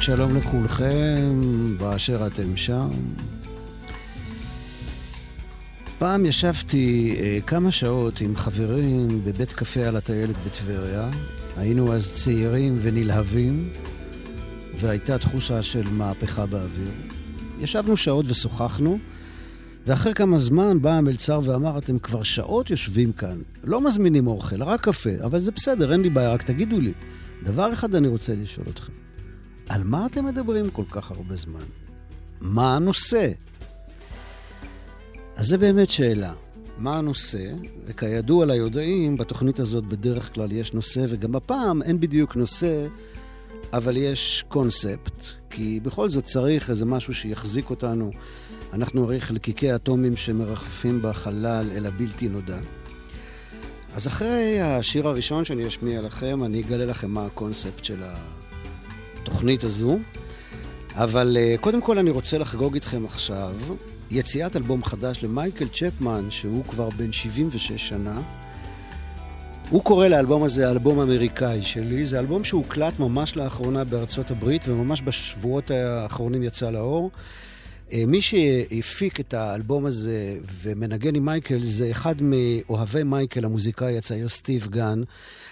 שבת 0.00 0.06
שלום 0.16 0.36
לכולכם, 0.36 1.42
באשר 1.78 2.26
אתם 2.26 2.56
שם. 2.56 2.90
פעם 5.98 6.26
ישבתי 6.26 7.16
אה, 7.18 7.38
כמה 7.46 7.72
שעות 7.72 8.20
עם 8.20 8.36
חברים 8.36 9.24
בבית 9.24 9.52
קפה 9.52 9.80
על 9.80 9.96
הטיילת 9.96 10.34
בטבריה. 10.46 11.10
היינו 11.56 11.94
אז 11.94 12.12
צעירים 12.14 12.78
ונלהבים, 12.82 13.72
והייתה 14.80 15.18
תחושה 15.18 15.62
של 15.62 15.88
מהפכה 15.88 16.46
באוויר. 16.46 16.90
ישבנו 17.58 17.96
שעות 17.96 18.24
ושוחחנו, 18.28 18.98
ואחרי 19.86 20.14
כמה 20.14 20.38
זמן 20.38 20.82
בא 20.82 20.92
המלצר 20.92 21.40
ואמר, 21.44 21.78
אתם 21.78 21.98
כבר 21.98 22.22
שעות 22.22 22.70
יושבים 22.70 23.12
כאן, 23.12 23.40
לא 23.64 23.80
מזמינים 23.80 24.26
אוכל, 24.26 24.62
רק 24.62 24.80
קפה, 24.80 25.10
אבל 25.24 25.38
זה 25.38 25.52
בסדר, 25.52 25.92
אין 25.92 26.00
לי 26.00 26.10
בעיה, 26.10 26.32
רק 26.32 26.42
תגידו 26.42 26.80
לי. 26.80 26.92
דבר 27.42 27.72
אחד 27.72 27.94
אני 27.94 28.08
רוצה 28.08 28.34
לשאול 28.34 28.66
אתכם, 28.70 28.92
על 29.70 29.84
מה 29.84 30.06
אתם 30.06 30.24
מדברים 30.24 30.70
כל 30.70 30.84
כך 30.90 31.10
הרבה 31.10 31.36
זמן? 31.36 31.64
מה 32.40 32.76
הנושא? 32.76 33.32
אז 35.36 35.46
זה 35.46 35.58
באמת 35.58 35.90
שאלה. 35.90 36.32
מה 36.78 36.98
הנושא? 36.98 37.52
וכידוע 37.86 38.46
ליודעים, 38.46 39.16
בתוכנית 39.16 39.60
הזאת 39.60 39.84
בדרך 39.84 40.34
כלל 40.34 40.52
יש 40.52 40.74
נושא, 40.74 41.04
וגם 41.08 41.36
הפעם 41.36 41.82
אין 41.82 42.00
בדיוק 42.00 42.36
נושא, 42.36 42.86
אבל 43.72 43.96
יש 43.96 44.44
קונספט, 44.48 45.24
כי 45.50 45.80
בכל 45.82 46.08
זאת 46.08 46.24
צריך 46.24 46.70
איזה 46.70 46.84
משהו 46.84 47.14
שיחזיק 47.14 47.70
אותנו. 47.70 48.10
אנחנו 48.72 49.04
הרי 49.04 49.20
חלקיקי 49.20 49.74
אטומים 49.74 50.16
שמרחפים 50.16 51.02
בחלל 51.02 51.70
אל 51.76 51.86
הבלתי 51.86 52.28
נודע. 52.28 52.58
אז 53.94 54.06
אחרי 54.06 54.60
השיר 54.60 55.08
הראשון 55.08 55.44
שאני 55.44 55.68
אשמיע 55.68 56.02
לכם, 56.02 56.44
אני 56.44 56.60
אגלה 56.60 56.84
לכם 56.84 57.10
מה 57.10 57.26
הקונספט 57.26 57.84
של 57.84 58.02
התוכנית 59.22 59.64
הזו. 59.64 59.98
אבל 60.94 61.36
uh, 61.36 61.60
קודם 61.60 61.80
כל 61.80 61.98
אני 61.98 62.10
רוצה 62.10 62.38
לחגוג 62.38 62.74
איתכם 62.74 63.04
עכשיו 63.04 63.52
יציאת 64.10 64.56
אלבום 64.56 64.84
חדש 64.84 65.24
למייקל 65.24 65.68
צ'פמן, 65.68 66.26
שהוא 66.30 66.64
כבר 66.64 66.90
בן 66.90 67.12
76 67.12 67.88
שנה. 67.88 68.20
הוא 69.70 69.82
קורא 69.82 70.08
לאלבום 70.08 70.44
הזה 70.44 70.68
האלבום 70.68 71.00
האמריקאי 71.00 71.62
שלי. 71.62 72.04
זה 72.04 72.18
אלבום 72.18 72.44
שהוקלט 72.44 72.98
ממש 72.98 73.36
לאחרונה 73.36 73.84
בארצות 73.84 74.30
הברית, 74.30 74.68
וממש 74.68 75.02
בשבועות 75.04 75.70
האחרונים 75.70 76.42
יצא 76.42 76.70
לאור. 76.70 77.10
אה, 77.92 78.04
מי 78.06 78.22
שהפיק 78.22 79.20
את 79.20 79.34
האלבום 79.34 79.86
הזה 79.86 80.38
ומנגן 80.62 81.14
עם 81.14 81.24
מייקל 81.24 81.62
זה 81.62 81.90
אחד 81.90 82.14
מאוהבי 82.22 83.02
מייקל, 83.02 83.44
המוזיקאי 83.44 83.98
הצעיר 83.98 84.28
סטיב 84.28 84.66
גן. 84.66 85.02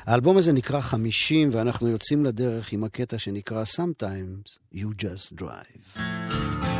האלבום 0.06 0.37
הזה 0.37 0.53
נקרא 0.53 0.81
50, 0.81 1.48
ואנחנו 1.53 1.88
יוצאים 1.88 2.25
לדרך 2.25 2.72
עם 2.72 2.84
הקטע 2.84 3.19
שנקרא 3.19 3.65
Sometimes 3.77 4.59
You 4.75 5.03
Just 5.03 5.41
Drive. 5.41 6.78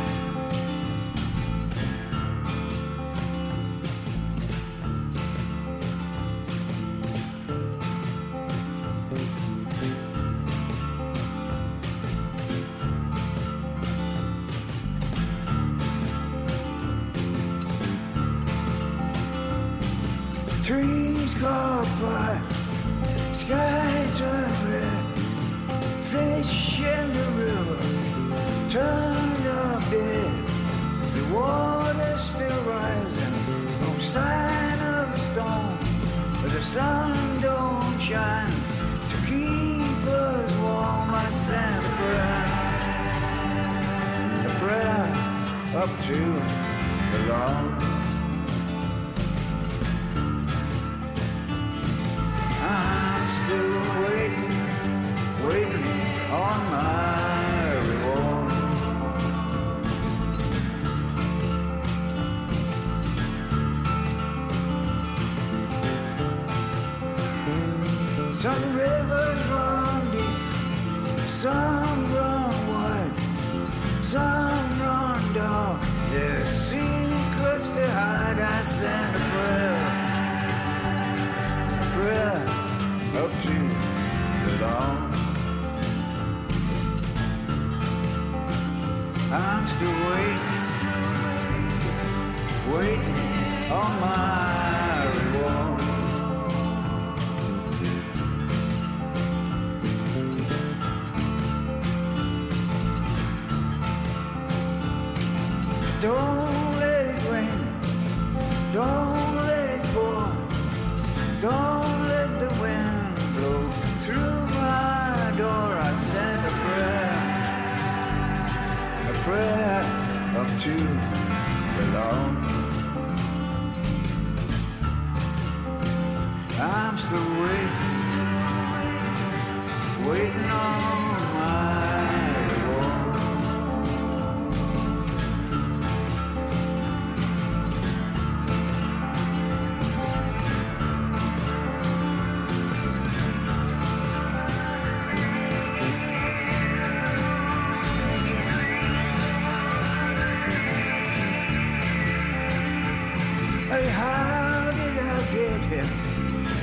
Caught 21.99 22.41
sky 23.33 24.05
red, 24.65 25.03
fish 26.11 26.79
in 26.79 27.11
the 27.11 27.27
river 27.43 27.79
turn 28.69 29.47
up 29.47 29.83
dead. 29.89 30.45
The 31.15 31.23
water's 31.33 32.21
still 32.21 32.61
rising, 32.63 33.35
no 33.81 33.91
sign 34.13 34.79
of 34.79 35.13
a 35.13 35.19
storm, 35.29 35.77
but 36.41 36.51
the 36.51 36.61
sun 36.61 37.41
don't 37.41 37.99
shine 37.99 38.53
to 39.09 39.17
keep 39.27 40.03
us 40.07 40.51
warm. 40.63 41.13
I 41.13 41.25
sent 41.25 41.85
a 41.85 41.91
prayer, 41.99 42.45
a 44.45 45.77
up 45.83 45.91
to 46.07 46.19
the 47.11 47.19
Lord. 47.27 47.98
I'm 52.71 53.01
still 53.45 53.81
waiting, 54.03 54.53
waiting 55.47 56.31
on 56.31 56.68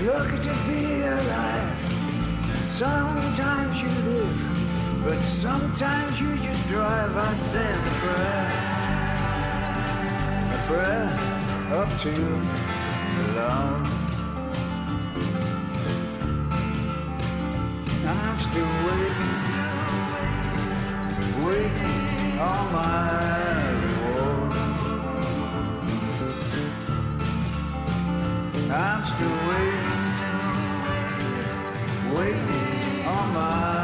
Lucky 0.06 0.38
to 0.38 0.54
be 0.68 1.02
alive. 1.02 1.78
Sometimes 2.70 3.82
you 3.82 3.88
live, 3.88 4.40
but 5.02 5.20
sometimes 5.20 6.20
you 6.20 6.36
just 6.36 6.68
drive. 6.68 7.16
I 7.16 7.32
send 7.32 7.86
a 7.86 7.90
prayer, 8.02 8.46
a 10.54 10.58
prayer 10.68 11.10
up 11.80 11.88
to 12.02 12.12
the 13.16 13.24
Lord. 13.34 13.86
I'm 18.06 18.38
still 18.38 18.74
waiting, 18.86 19.34
waiting 21.44 22.38
on 22.38 22.64
my 22.72 23.10
reward. 23.82 24.54
I'm 28.70 29.02
still 29.04 29.36
waiting, 29.48 29.65
waiting 32.16 33.06
on 33.06 33.34
my 33.34 33.75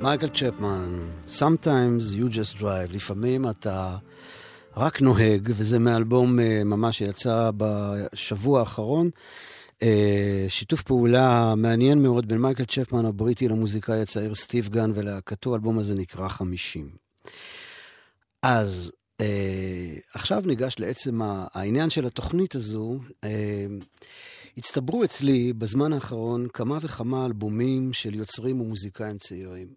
מייקל 0.00 0.28
צ'פמן, 0.28 0.98
Sometimes 1.28 2.14
you 2.14 2.32
just 2.32 2.58
drive, 2.58 2.92
לפעמים 2.92 3.48
אתה 3.48 3.96
רק 4.76 5.00
נוהג, 5.00 5.50
וזה 5.56 5.78
מאלבום 5.78 6.40
אה, 6.40 6.64
ממש 6.64 6.98
שיצא 6.98 7.50
בשבוע 7.56 8.60
האחרון. 8.60 9.10
אה, 9.82 10.46
שיתוף 10.48 10.82
פעולה 10.82 11.54
מעניין 11.56 12.02
מאוד 12.02 12.28
בין 12.28 12.38
מייקל 12.38 12.64
צ'פמן 12.64 13.06
הבריטי 13.06 13.48
למוזיקאי 13.48 14.00
הצעיר 14.00 14.34
סטיב 14.34 14.68
גן 14.68 14.90
ולהקתו, 14.94 15.52
האלבום 15.52 15.78
הזה 15.78 15.94
נקרא 15.94 16.28
50. 16.28 16.88
אז 18.42 18.92
אה, 19.20 19.94
עכשיו 20.14 20.42
ניגש 20.46 20.74
לעצם 20.78 21.20
העניין 21.22 21.90
של 21.90 22.06
התוכנית 22.06 22.54
הזו. 22.54 22.98
הצטברו 24.58 25.04
אצלי 25.04 25.52
בזמן 25.52 25.92
האחרון 25.92 26.48
כמה 26.52 26.78
וכמה 26.80 27.26
אלבומים 27.26 27.92
של 27.92 28.14
יוצרים 28.14 28.60
ומוזיקאים 28.60 29.18
צעירים, 29.18 29.68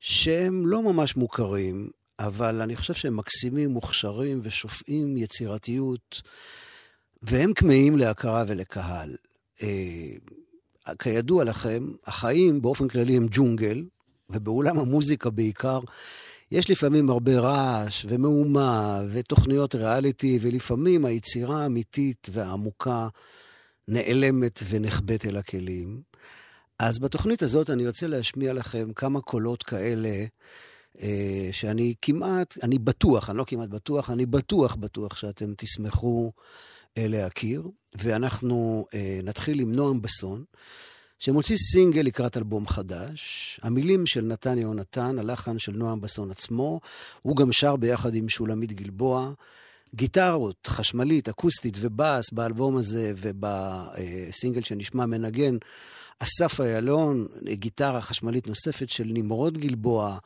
שהם 0.00 0.66
לא 0.66 0.82
ממש 0.82 1.16
מוכרים, 1.16 1.90
אבל 2.18 2.60
אני 2.60 2.76
חושב 2.76 2.94
שהם 2.94 3.16
מקסימים, 3.16 3.70
מוכשרים 3.70 4.40
ושופעים 4.42 5.16
יצירתיות, 5.16 6.22
והם 7.22 7.52
כמהים 7.54 7.98
להכרה 7.98 8.44
ולקהל. 8.46 9.16
אה, 9.62 10.94
כידוע 10.98 11.44
לכם, 11.44 11.92
החיים 12.06 12.62
באופן 12.62 12.88
כללי 12.88 13.16
הם 13.16 13.26
ג'ונגל, 13.30 13.84
ובעולם 14.30 14.78
המוזיקה 14.78 15.30
בעיקר, 15.30 15.80
יש 16.50 16.70
לפעמים 16.70 17.10
הרבה 17.10 17.38
רעש 17.38 18.06
ומהומה 18.08 19.02
ותוכניות 19.12 19.74
ריאליטי, 19.74 20.38
ולפעמים 20.42 21.04
היצירה 21.04 21.62
האמיתית 21.62 22.28
והעמוקה 22.30 23.08
נעלמת 23.88 24.62
ונחבאת 24.68 25.26
אל 25.26 25.36
הכלים. 25.36 26.02
אז 26.78 26.98
בתוכנית 26.98 27.42
הזאת 27.42 27.70
אני 27.70 27.86
רוצה 27.86 28.06
להשמיע 28.06 28.52
לכם 28.52 28.92
כמה 28.92 29.20
קולות 29.20 29.62
כאלה, 29.62 30.24
אה, 31.02 31.48
שאני 31.52 31.94
כמעט, 32.02 32.58
אני 32.62 32.78
בטוח, 32.78 33.30
אני 33.30 33.38
לא 33.38 33.44
כמעט 33.46 33.68
בטוח, 33.68 34.10
אני 34.10 34.26
בטוח 34.26 34.74
בטוח 34.74 35.16
שאתם 35.16 35.54
תשמחו 35.56 36.32
אה, 36.98 37.08
להכיר. 37.08 37.68
ואנחנו 37.94 38.86
אה, 38.94 39.20
נתחיל 39.22 39.60
עם 39.60 39.72
נועם 39.72 40.02
בסון, 40.02 40.44
שמוציא 41.18 41.56
סינגל 41.56 42.00
לקראת 42.00 42.36
אלבום 42.36 42.66
חדש. 42.66 43.60
המילים 43.62 44.06
של 44.06 44.24
נתן 44.24 44.58
יהונתן, 44.58 45.18
הלחן 45.18 45.58
של 45.58 45.72
נועם 45.72 46.00
בסון 46.00 46.30
עצמו, 46.30 46.80
הוא 47.22 47.36
גם 47.36 47.52
שר 47.52 47.76
ביחד 47.76 48.14
עם 48.14 48.28
שולמית 48.28 48.72
גלבוע. 48.72 49.32
גיטרות, 49.94 50.66
חשמלית, 50.66 51.28
אקוסטית 51.28 51.76
ובאס 51.80 52.32
באלבום 52.32 52.76
הזה 52.76 53.12
ובסינגל 53.16 54.62
שנשמע 54.62 55.06
מנגן. 55.06 55.56
אסף 56.18 56.60
איילון, 56.60 57.26
גיטרה 57.52 58.00
חשמלית 58.00 58.46
נוספת 58.46 58.90
של 58.90 59.04
נמרוד 59.06 59.58
גלבוע, 59.58 60.18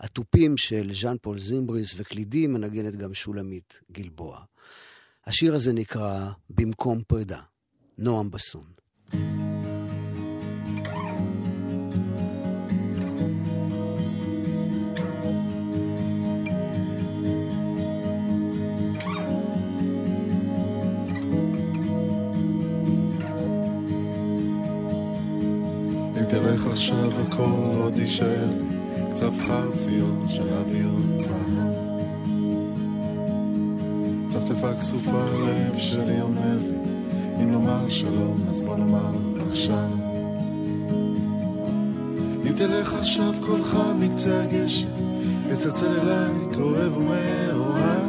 התופים 0.00 0.56
של 0.56 0.90
ז'אן 1.00 1.16
פול 1.22 1.38
זימבריס 1.38 1.94
וקלידים 1.96 2.52
מנגנת 2.52 2.96
גם 2.96 3.14
שולמית 3.14 3.80
גלבוע. 3.92 4.40
השיר 5.26 5.54
הזה 5.54 5.72
נקרא 5.72 6.30
במקום 6.50 7.02
פרידה, 7.06 7.40
נועם 7.98 8.30
בסון. 8.30 8.77
תלך 26.58 26.72
עכשיו 26.72 27.10
הכל 27.20 27.80
עוד 27.80 27.98
יישאר? 27.98 28.48
לי 28.96 29.10
קצת 29.10 29.30
חרציות 29.46 30.24
של 30.28 30.48
אוויר 30.48 30.90
צהר 31.16 31.72
צפצפה 34.28 34.74
כסופה 34.74 35.24
לב 35.46 35.78
שלי 35.78 36.20
אומר 36.20 36.58
לי 36.58 36.78
אם 37.42 37.52
לומר 37.52 37.90
שלום 37.90 38.36
אז 38.48 38.60
בוא 38.60 38.76
נאמר 38.76 39.12
עכשיו. 39.50 39.88
אם 42.44 42.52
תלך 42.56 42.94
עכשיו 42.94 43.32
קולך 43.46 43.76
מקצה 43.98 44.42
הגשם 44.42 44.86
יצלצל 45.52 46.00
אליי 46.00 46.32
כאוהב 46.52 46.96
ומאוהב. 46.96 48.08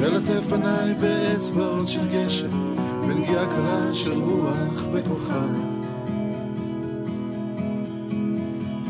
ילטף 0.00 0.48
פניי 0.48 0.94
באצבעות 0.94 1.88
של 1.88 2.08
גשם 2.12 2.74
בנגיעה 3.00 3.46
קלה 3.46 3.94
של 3.94 4.12
רוח 4.12 4.84
בכוכב 4.94 5.77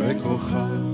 בכוכב 0.09 0.88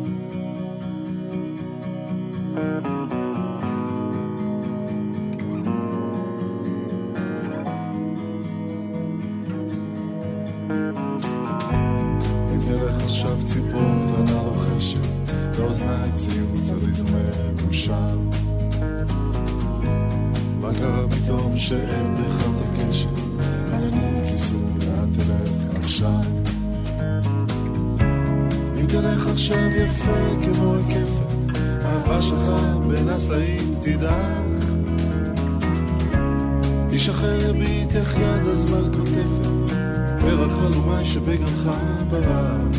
איך 37.96 38.14
יד 38.14 38.46
הזמן 38.46 38.84
קוטפת 38.96 39.74
פרח 40.20 40.52
חלומי 40.52 41.04
שבגנך 41.04 41.70
ברק 42.10 42.76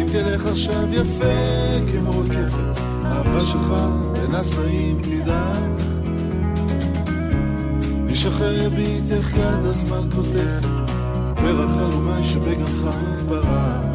אם 0.00 0.06
תלך 0.12 0.46
עכשיו 0.46 0.84
יפה 0.92 1.24
כמו 1.92 2.10
רקפת 2.20 2.80
אהבה 3.04 3.44
שלך 3.44 3.72
בין 4.12 4.34
הסלעים 4.34 4.98
תדעך. 5.00 5.82
איש 8.08 8.26
אחר 8.26 8.66
יביט 8.66 9.10
איך 9.10 9.32
יד 9.32 9.64
הזמן 9.64 10.08
קוטפת 10.14 10.66
פרח 11.36 11.70
חלומי 11.70 12.24
שבגנך 12.24 12.84
ברק 13.28 13.85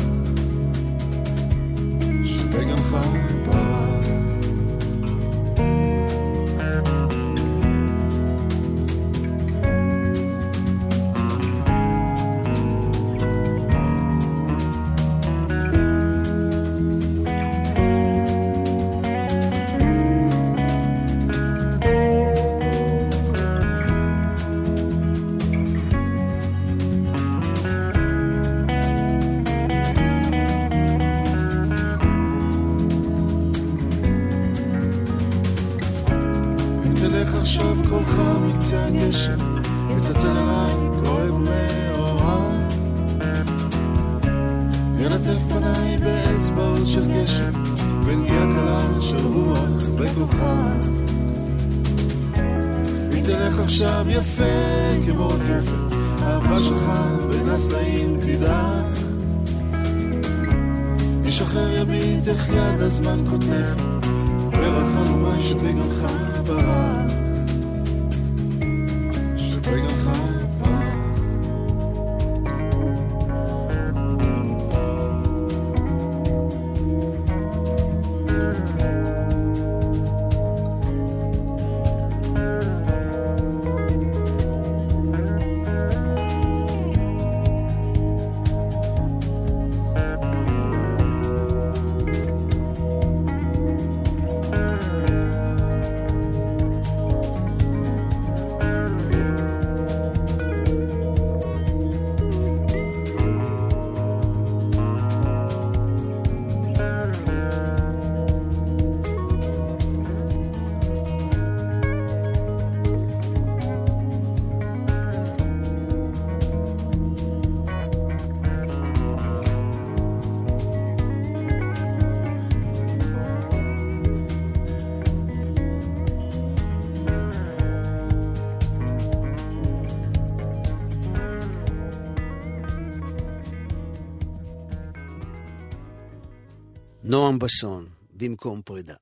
נועם 137.32 137.40
בסון, 137.40 137.86
במקום 138.14 138.62
פרידה. 138.62 138.94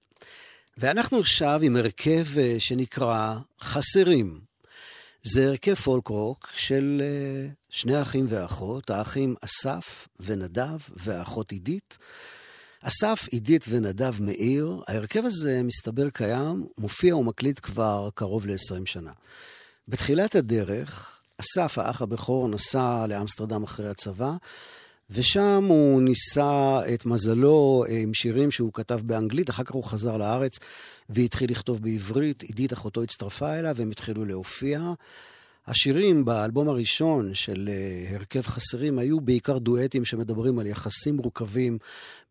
ואנחנו 0.78 1.20
עכשיו 1.20 1.60
עם 1.64 1.76
הרכב 1.76 2.26
אה, 2.40 2.56
שנקרא 2.60 3.36
חסרים. 3.62 4.40
זה 5.24 5.48
הרכב 5.48 5.74
פולק 5.74 6.08
רוק 6.08 6.50
של 6.56 7.02
אה, 7.06 7.50
שני 7.70 8.02
אחים 8.02 8.26
ואחות, 8.30 8.90
האחים 8.90 9.36
אסף 9.42 10.08
ונדב 10.20 10.78
והאחות 10.96 11.52
עידית. 11.52 11.98
אסף, 12.84 13.28
עידית 13.32 13.66
ונדב 13.70 14.22
מאיר, 14.22 14.82
ההרכב 14.88 15.26
הזה 15.26 15.62
מסתבר 15.64 16.10
קיים, 16.10 16.68
מופיע 16.78 17.16
ומקליט 17.16 17.60
כבר 17.64 18.10
קרוב 18.16 18.48
ל-20 18.48 18.86
שנה. 18.86 19.12
בתחילת 19.88 20.36
הדרך, 20.36 21.22
אסף, 21.38 21.78
האח 21.78 22.02
הבכור, 22.02 22.50
נסע 22.50 23.08
לאמסטרדם 23.08 23.64
אחרי 23.64 23.90
הצבא, 23.90 24.32
ושם 25.12 25.66
הוא 25.68 26.02
ניסה 26.02 26.82
את 26.94 27.06
מזלו 27.06 27.84
עם 27.90 28.14
שירים 28.14 28.52
שהוא 28.52 28.74
כתב 28.74 29.00
באנגלית, 29.04 29.50
אחר 29.50 29.64
כך 29.64 29.72
הוא 29.72 29.84
חזר 29.84 30.18
לארץ 30.18 30.60
והתחיל 31.10 31.52
לכתוב 31.52 31.82
בעברית. 31.82 32.44
עידית 32.44 32.74
אחותו 32.74 33.04
הצטרפה 33.04 33.54
אליו 33.60 33.76
והם 33.76 33.92
התחילו 33.92 34.26
להופיע. 34.26 34.94
השירים 35.68 36.26
באלבום 36.26 36.70
הראשון 36.70 37.34
של 37.34 37.70
אה, 37.72 38.16
הרכב 38.16 38.42
חסרים 38.42 39.00
היו 39.00 39.20
בעיקר 39.20 39.58
דואטים 39.58 40.06
שמדברים 40.06 40.60
על 40.60 40.68
יחסים 40.68 41.16
מורכבים 41.16 41.78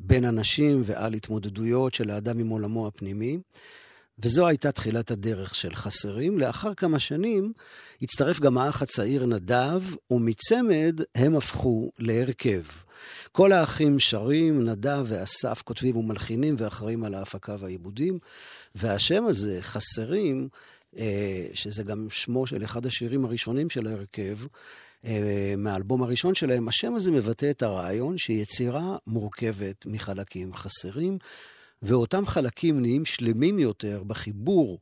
בין 0.00 0.24
אנשים 0.24 0.82
ועל 0.84 1.14
התמודדויות 1.14 1.94
של 1.94 2.10
האדם 2.10 2.38
עם 2.38 2.48
עולמו 2.48 2.86
הפנימי. 2.86 3.38
וזו 4.18 4.46
הייתה 4.46 4.72
תחילת 4.72 5.10
הדרך 5.10 5.54
של 5.54 5.74
חסרים. 5.74 6.38
לאחר 6.38 6.74
כמה 6.74 6.98
שנים 6.98 7.52
הצטרף 8.02 8.40
גם 8.40 8.58
האח 8.58 8.82
הצעיר 8.82 9.26
נדב, 9.26 9.82
ומצמד 10.10 11.00
הם 11.14 11.36
הפכו 11.36 11.90
להרכב. 11.98 12.62
כל 13.32 13.52
האחים 13.52 14.00
שרים, 14.00 14.64
נדב 14.68 15.04
ואסף 15.06 15.62
כותבים 15.62 15.96
ומלחינים 15.96 16.54
ואחראים 16.58 17.04
על 17.04 17.14
ההפקה 17.14 17.56
והעיבודים, 17.58 18.18
והשם 18.74 19.26
הזה, 19.26 19.58
חסרים, 19.62 20.48
אה, 20.98 21.46
שזה 21.54 21.82
גם 21.82 22.06
שמו 22.10 22.46
של 22.46 22.64
אחד 22.64 22.86
השירים 22.86 23.24
הראשונים 23.24 23.70
של 23.70 23.86
ההרכב, 23.86 24.38
אה, 25.04 25.54
מהאלבום 25.58 26.02
הראשון 26.02 26.34
שלהם, 26.34 26.68
השם 26.68 26.94
הזה 26.94 27.10
מבטא 27.10 27.50
את 27.50 27.62
הרעיון 27.62 28.18
שיצירה 28.18 28.96
מורכבת 29.06 29.86
מחלקים 29.86 30.54
חסרים. 30.54 31.18
ואותם 31.82 32.26
חלקים 32.26 32.80
נהיים 32.80 33.04
שלמים 33.04 33.58
יותר 33.58 34.02
בחיבור 34.06 34.78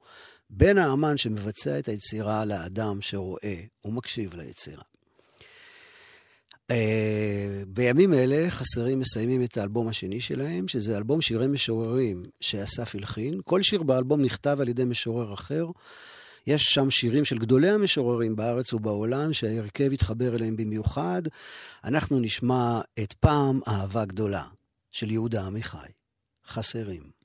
בין 0.50 0.78
האמן 0.78 1.16
שמבצע 1.16 1.78
את 1.78 1.88
היצירה 1.88 2.44
לאדם 2.44 3.00
שרואה 3.00 3.56
ומקשיב 3.84 4.34
ליצירה. 4.34 4.82
Uh, 6.72 6.74
בימים 7.68 8.14
אלה 8.14 8.50
חסרים 8.50 9.00
מסיימים 9.00 9.44
את 9.44 9.56
האלבום 9.56 9.88
השני 9.88 10.20
שלהם, 10.20 10.68
שזה 10.68 10.96
אלבום 10.96 11.20
שירי 11.20 11.46
משוררים 11.46 12.22
שאסף 12.40 12.94
הלחין. 12.94 13.40
כל 13.44 13.62
שיר 13.62 13.82
באלבום 13.82 14.22
נכתב 14.22 14.56
על 14.60 14.68
ידי 14.68 14.84
משורר 14.84 15.34
אחר. 15.34 15.66
יש 16.46 16.64
שם 16.64 16.90
שירים 16.90 17.24
של 17.24 17.38
גדולי 17.38 17.70
המשוררים 17.70 18.36
בארץ 18.36 18.72
ובעולם, 18.72 19.32
שההרכב 19.32 19.92
התחבר 19.92 20.34
אליהם 20.34 20.56
במיוחד. 20.56 21.22
אנחנו 21.84 22.20
נשמע 22.20 22.80
את 23.02 23.12
פעם 23.12 23.60
אהבה 23.68 24.04
גדולה 24.04 24.44
של 24.92 25.10
יהודה 25.10 25.46
עמיחי. 25.46 25.95
חסרים. 26.46 27.15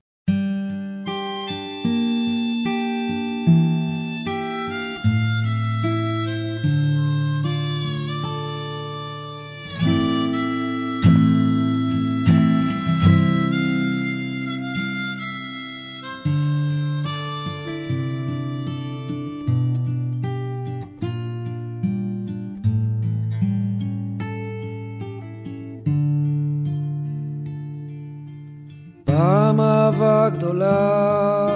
גדולה 30.29 31.47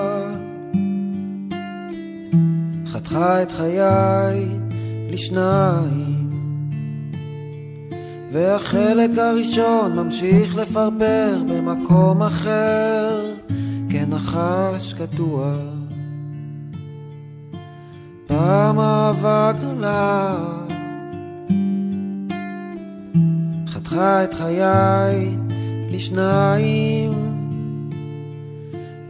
חתכה 2.88 3.41
את 3.43 3.51
חיי 3.51 4.45
לשניים 5.12 6.29
והחלק 8.31 9.17
הראשון 9.17 9.95
ממשיך 9.95 10.55
לפרפר 10.55 11.43
במקום 11.48 12.24
אחר 12.24 13.31
כנחש 13.89 14.93
קטוע. 14.93 15.55
פעם 18.27 18.79
אהבה 18.79 19.51
גדולה. 19.57 20.38
חתכה 23.67 24.24
את 24.24 24.34
חיי 24.34 25.38
לשניים 25.91 27.35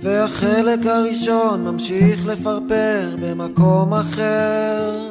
והחלק 0.06 0.86
הראשון 0.86 1.64
ממשיך 1.64 2.26
לפרפר 2.26 3.16
במקום 3.22 3.94
אחר 3.94 5.10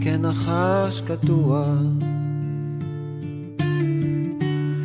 כנחש 0.00 1.00
קטוע 1.00 1.66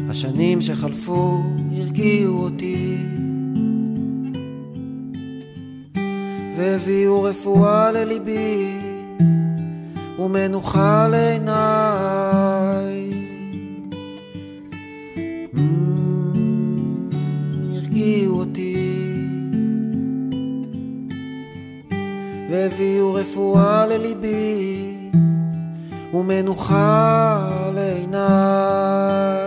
השנים 0.10 0.62
שחלפו 0.62 1.44
הרגיעו 1.78 2.44
אותי 2.44 2.98
והביאו 6.58 7.24
רפואה 7.24 7.92
לליבי 7.92 8.74
ומנוחה 10.20 11.08
לעיניי. 11.08 12.39
והביאו 22.50 23.14
רפואה 23.14 23.86
לליבי 23.86 24.96
ומנוחה 26.14 27.50
לעיניי. 27.76 29.40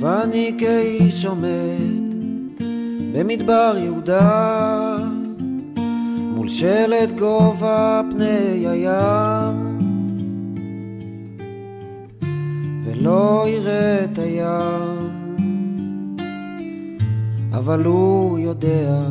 ואני 0.00 0.54
כאיש 0.58 1.26
עומד 1.26 2.14
במדבר 3.12 3.74
יהודה 3.78 4.96
מול 6.36 6.48
שלט 6.48 7.12
גובה 7.18 8.00
פני 8.10 8.66
הים 8.66 9.71
ולא 13.02 13.44
יראה 13.48 14.04
את 14.04 14.18
הים 14.18 16.16
אבל 17.52 17.84
הוא 17.84 18.38
יודע 18.38 19.02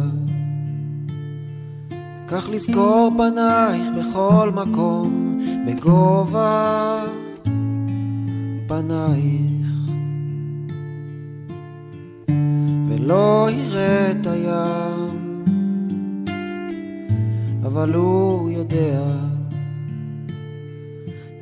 כך 2.28 2.50
לזכור 2.50 3.12
פנייך 3.18 3.88
בכל 4.00 4.52
מקום 4.54 5.40
בגובה 5.68 7.04
פנייך 8.68 9.68
ולא 12.90 13.48
יראה 13.52 14.12
את 14.12 14.28
הים, 14.28 15.44
אבל 17.66 17.94
הוא 17.94 18.50
יודע. 18.50 19.31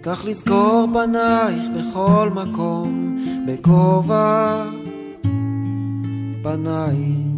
כך 0.03 0.25
לזכור 0.25 0.87
פנייך 0.93 1.63
בכל 1.77 2.29
מקום, 2.29 3.17
בכובע 3.47 4.65
פנייך. 6.43 7.29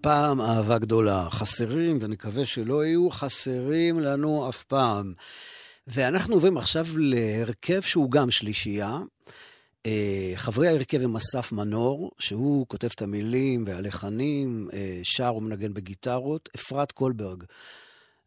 פעם 0.00 0.40
אהבה 0.40 0.78
גדולה. 0.78 1.26
חסרים, 1.30 1.98
ונקווה 2.00 2.44
שלא 2.44 2.84
יהיו 2.84 3.10
חסרים 3.10 4.00
לנו 4.00 4.48
אף 4.48 4.62
פעם. 4.62 5.12
ואנחנו 5.86 6.34
עוברים 6.34 6.56
עכשיו 6.56 6.86
להרכב 6.98 7.80
שהוא 7.80 8.10
גם 8.10 8.30
שלישייה. 8.30 8.98
אה, 9.86 10.32
חברי 10.34 10.68
ההרכב 10.68 11.00
הם 11.02 11.16
אסף 11.16 11.52
מנור, 11.52 12.10
שהוא 12.18 12.66
כותב 12.66 12.88
את 12.94 13.02
המילים 13.02 13.64
והלחנים, 13.66 14.68
אה, 14.72 15.00
שר 15.02 15.34
ומנגן 15.36 15.74
בגיטרות, 15.74 16.48
אפרת 16.56 16.92
קולברג 16.92 17.44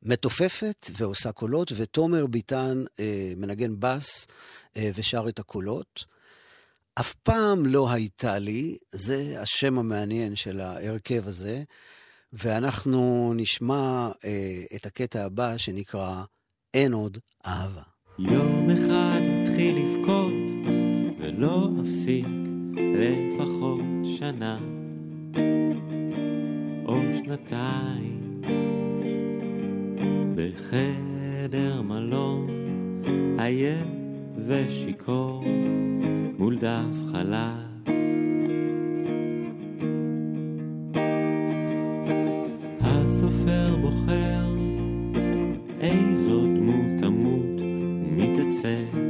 מתופפת 0.04 0.88
ועושה 0.98 1.32
קולות, 1.32 1.72
ותומר 1.76 2.26
ביטן 2.26 2.84
אה, 3.00 3.34
מנגן 3.38 3.80
בס 3.80 4.28
ושר 4.78 5.26
את 5.30 5.40
הקולות. 5.40 6.06
אף 7.00 7.14
פעם 7.14 7.66
לא 7.66 7.92
הייתה 7.92 8.40
לי, 8.40 8.78
זה 8.92 9.36
השם 9.42 9.80
המעניין 9.80 10.36
של 10.36 10.62
ההרכב 10.62 11.28
הזה, 11.28 11.64
ואנחנו 12.34 13.34
נשמע 13.36 14.10
אה, 14.26 14.64
את 14.76 14.86
הקטע 14.86 15.26
הבא 15.26 15.58
שנקרא 15.58 16.24
אין 16.74 16.94
עוד 16.94 17.18
אהבה. 17.46 17.82
יום 18.20 18.70
אחד 18.70 19.22
התחיל 19.42 19.78
לבכות, 19.78 20.34
ולא 21.20 21.70
אפסיק 21.82 22.26
לפחות 22.76 23.82
שנה 24.04 24.60
או 26.86 26.96
שנתיים 27.14 28.42
בחדר 30.36 31.82
מלון 31.82 32.48
עייף 33.40 33.88
ושיכור 34.38 35.44
מול 36.38 36.58
דף 36.58 36.98
חלק. 37.12 37.74
הסופר 42.82 43.76
בוחר 43.82 44.44
איזו 45.82 46.53
faces 48.64 49.03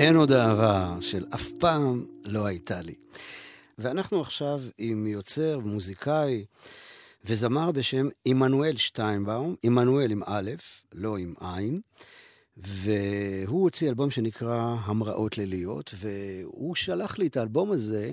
אין 0.00 0.16
עוד 0.16 0.32
אהבה 0.32 0.96
של 1.00 1.24
אף 1.34 1.48
פעם 1.52 2.06
לא 2.24 2.46
הייתה 2.46 2.82
לי. 2.82 2.94
ואנחנו 3.78 4.20
עכשיו 4.20 4.60
עם 4.78 5.06
יוצר 5.06 5.58
ומוזיקאי 5.64 6.44
וזמר 7.24 7.70
בשם 7.70 8.08
עמנואל 8.24 8.76
שטיינבאום, 8.76 9.54
עמנואל 9.62 10.10
עם 10.10 10.22
א', 10.26 10.50
לא 10.92 11.16
עם 11.16 11.34
עין, 11.40 11.80
והוא 12.56 13.62
הוציא 13.62 13.88
אלבום 13.88 14.10
שנקרא 14.10 14.76
המראות 14.84 15.38
ליליות, 15.38 15.94
והוא 15.96 16.74
שלח 16.74 17.18
לי 17.18 17.26
את 17.26 17.36
האלבום 17.36 17.72
הזה 17.72 18.10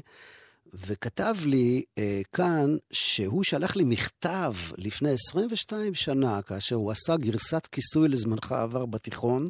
וכתב 0.74 1.36
לי 1.46 1.84
אה, 1.98 2.22
כאן 2.34 2.78
שהוא 2.92 3.44
שלח 3.44 3.76
לי 3.76 3.84
מכתב 3.84 4.54
לפני 4.78 5.12
22 5.12 5.94
שנה, 5.94 6.42
כאשר 6.42 6.76
הוא 6.76 6.92
עשה 6.92 7.18
גרסת 7.18 7.68
כיסוי 7.72 8.08
לזמנך 8.08 8.52
עבר 8.52 8.86
בתיכון, 8.86 9.50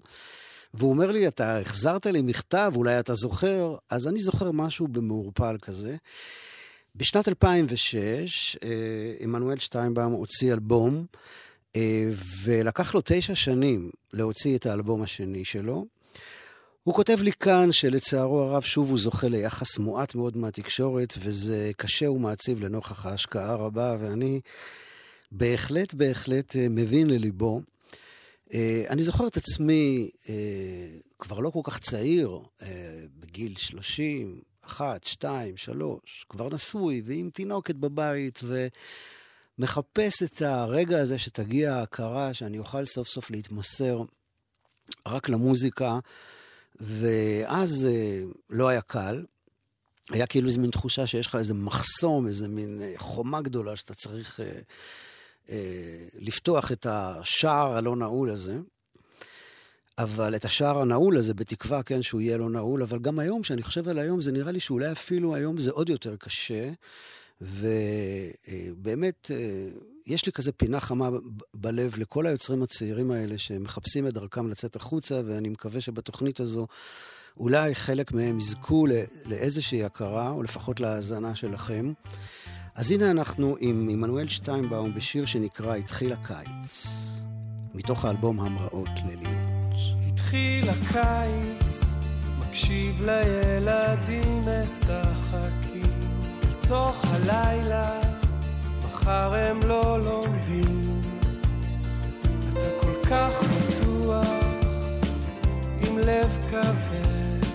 והוא 0.73 0.89
אומר 0.89 1.11
לי, 1.11 1.27
אתה 1.27 1.59
החזרת 1.59 2.05
לי 2.05 2.21
מכתב, 2.21 2.73
אולי 2.75 2.99
אתה 2.99 3.13
זוכר? 3.13 3.75
אז 3.89 4.07
אני 4.07 4.19
זוכר 4.19 4.51
משהו 4.51 4.87
במעורפל 4.87 5.57
כזה. 5.61 5.95
בשנת 6.95 7.27
2006, 7.27 8.57
אה, 8.63 8.69
עמנואל 9.19 9.59
שטיינבאום 9.59 10.13
הוציא 10.13 10.53
אלבום, 10.53 11.05
אה, 11.75 12.09
ולקח 12.43 12.95
לו 12.95 13.01
תשע 13.05 13.35
שנים 13.35 13.89
להוציא 14.13 14.57
את 14.57 14.65
האלבום 14.65 15.01
השני 15.01 15.45
שלו. 15.45 15.85
הוא 16.83 16.95
כותב 16.95 17.17
לי 17.21 17.31
כאן 17.31 17.71
שלצערו 17.71 18.41
הרב 18.41 18.61
שוב 18.61 18.89
הוא 18.89 18.97
זוכה 18.97 19.27
ליחס 19.27 19.77
מועט 19.77 20.15
מאוד 20.15 20.37
מהתקשורת, 20.37 21.13
וזה 21.19 21.71
קשה 21.77 22.11
ומעציב 22.11 22.63
לנוכח 22.63 23.05
ההשקעה 23.05 23.51
הרבה, 23.51 23.95
ואני 23.99 24.41
בהחלט 25.31 25.93
בהחלט 25.93 26.55
אה, 26.55 26.67
מבין 26.69 27.09
לליבו. 27.09 27.61
אה, 28.53 28.83
אני 28.89 29.03
זוכר 29.03 29.27
את 29.27 29.37
עצמי 29.37 30.09
אה, 30.29 30.35
כבר 31.19 31.39
לא 31.39 31.49
כל 31.49 31.59
כך 31.63 31.79
צעיר, 31.79 32.39
אה, 32.61 33.03
בגיל 33.19 33.55
30, 33.57 34.41
אחת, 34.61 35.03
שתיים, 35.03 35.57
שלוש, 35.57 36.25
כבר 36.29 36.49
נשוי 36.49 37.01
ועם 37.05 37.29
תינוקת 37.33 37.75
בבית, 37.75 38.39
ומחפש 39.59 40.23
את 40.23 40.41
הרגע 40.41 40.99
הזה 40.99 41.19
שתגיע 41.19 41.75
ההכרה, 41.75 42.33
שאני 42.33 42.59
אוכל 42.59 42.85
סוף 42.85 43.07
סוף 43.07 43.31
להתמסר 43.31 44.01
רק 45.05 45.29
למוזיקה, 45.29 45.99
ואז 46.75 47.87
לא 48.49 48.67
היה 48.67 48.81
קל. 48.81 49.25
היה 50.09 50.27
כאילו 50.27 50.47
איזו 50.47 50.59
מין 50.59 50.71
תחושה 50.71 51.07
שיש 51.07 51.27
לך 51.27 51.35
איזה 51.35 51.53
מחסום, 51.53 52.27
איזה 52.27 52.47
מין 52.47 52.81
חומה 52.97 53.41
גדולה 53.41 53.75
שאתה 53.75 53.93
צריך 53.93 54.39
לפתוח 56.19 56.71
את 56.71 56.87
השער 56.89 57.77
הלא 57.77 57.95
נעול 57.95 58.29
הזה. 58.29 58.57
אבל 59.99 60.35
את 60.35 60.45
השער 60.45 60.81
הנעול 60.81 61.17
הזה, 61.17 61.33
בתקווה, 61.33 61.83
כן, 61.83 62.01
שהוא 62.01 62.21
יהיה 62.21 62.37
לא 62.37 62.49
נעול, 62.49 62.83
אבל 62.83 62.99
גם 62.99 63.19
היום, 63.19 63.41
כשאני 63.41 63.63
חושב 63.63 63.89
על 63.89 63.99
היום, 63.99 64.21
זה 64.21 64.31
נראה 64.31 64.51
לי 64.51 64.59
שאולי 64.59 64.91
אפילו 64.91 65.35
היום 65.35 65.57
זה 65.57 65.71
עוד 65.71 65.89
יותר 65.89 66.15
קשה, 66.15 66.71
ובאמת, 67.41 69.31
יש 70.07 70.25
לי 70.25 70.31
כזה 70.31 70.51
פינה 70.51 70.79
חמה 70.79 71.09
בלב 71.53 71.97
לכל 71.97 72.27
היוצרים 72.27 72.63
הצעירים 72.63 73.11
האלה 73.11 73.37
שמחפשים 73.37 74.07
את 74.07 74.13
דרכם 74.13 74.47
לצאת 74.47 74.75
החוצה, 74.75 75.21
ואני 75.25 75.49
מקווה 75.49 75.81
שבתוכנית 75.81 76.39
הזו 76.39 76.67
אולי 77.37 77.75
חלק 77.75 78.11
מהם 78.11 78.37
יזכו 78.37 78.87
לאיזושהי 79.25 79.83
הכרה, 79.83 80.29
או 80.29 80.43
לפחות 80.43 80.79
להאזנה 80.79 81.35
שלכם. 81.35 81.93
אז 82.77 82.91
הנה 82.91 83.11
אנחנו 83.11 83.55
עם 83.59 83.87
עמנואל 83.91 84.27
שטיינבאום 84.27 84.93
בשיר 84.93 85.25
שנקרא 85.25 85.75
"התחיל 85.75 86.13
הקיץ", 86.13 86.87
מתוך 87.75 88.05
האלבום 88.05 88.39
המראות 88.39 88.89
לליות. 89.05 89.75
התחיל 90.07 90.69
הקיץ, 90.69 91.81
מקשיב 92.39 93.01
לילדים 93.05 94.41
משחקים, 94.41 96.11
מתוך 96.49 97.05
הלילה, 97.05 97.99
מחר 98.85 99.33
הם 99.35 99.59
לא 99.67 99.99
לומדים. 99.99 101.01
אתה 102.53 102.69
כל 102.81 103.05
כך 103.09 103.33
בטוח, 103.43 104.27
עם 105.87 105.97
לב 105.97 106.37
כבד, 106.49 107.47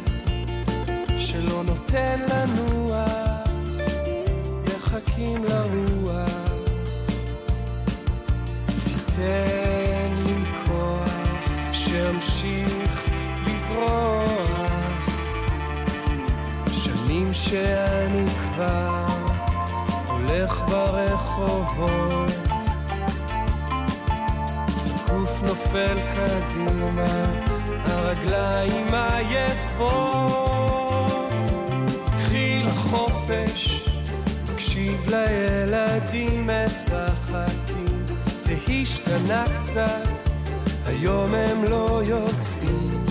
שלא 1.19 1.65
נותן 1.65 2.21
לנוח, 2.21 3.32
מחכים 4.93 5.45
לרוח. 5.45 6.29
תיתן 8.67 10.23
לי 10.25 10.45
כוח 10.67 11.73
שאמשיך 11.73 13.11
לזרוח. 13.47 14.71
שנים 16.71 17.33
שאני 17.33 18.27
כבר 18.31 19.07
הולך 20.09 20.63
ברחובות. 20.69 22.33
הגוף 25.09 25.43
נופל 25.43 25.99
קדימה 26.15 27.25
הרגליים 27.85 28.95
עייפות. 28.95 30.33
התחיל 32.07 32.69
החופש 32.69 33.92
מקשיב 34.73 35.07
לילדים 35.09 36.47
משחקים. 36.47 38.07
זה 38.27 38.55
השתנה 38.69 39.45
קצת 39.61 40.09
היום 40.87 41.35
הם 41.35 41.65
לא 41.65 42.03
יוצאים. 42.07 43.05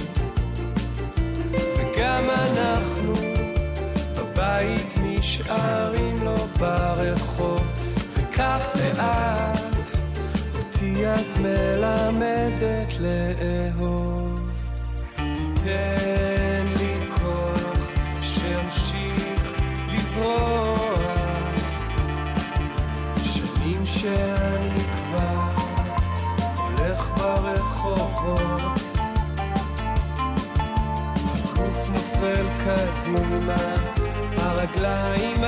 וגם 1.52 2.30
אנחנו 2.30 3.14
בבית 4.18 4.94
נשארים 5.04 6.24
לו 6.24 6.36
ברחוב. 6.60 7.62
וכך 8.16 8.72
לאט 8.76 9.90
אותי 10.58 11.08
את 11.08 11.38
מלמדת 11.42 13.00
לאהוב. 13.00 14.50
תיתן 15.16 16.66
לי 16.78 16.96
כוח 17.16 17.90
שאמשיך 18.22 19.60
לזרוח 19.90 20.81
שאני 24.02 24.84
כבר 24.94 25.64
הולך 26.58 27.12
ברחובות. 27.18 28.62
הגוף 31.34 31.90
נופל 31.90 32.46
קדימה 32.64 33.76
הרגליים 34.38 35.44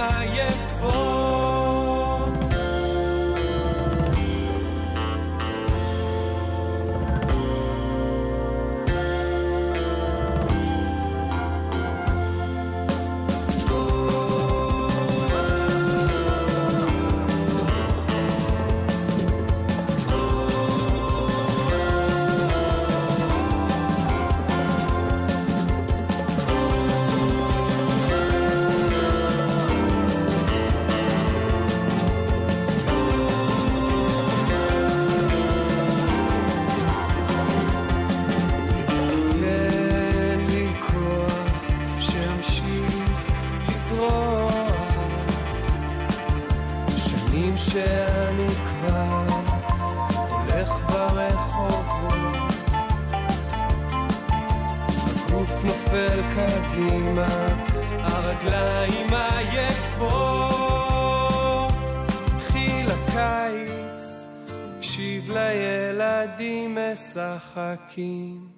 משחקים. 67.58 68.50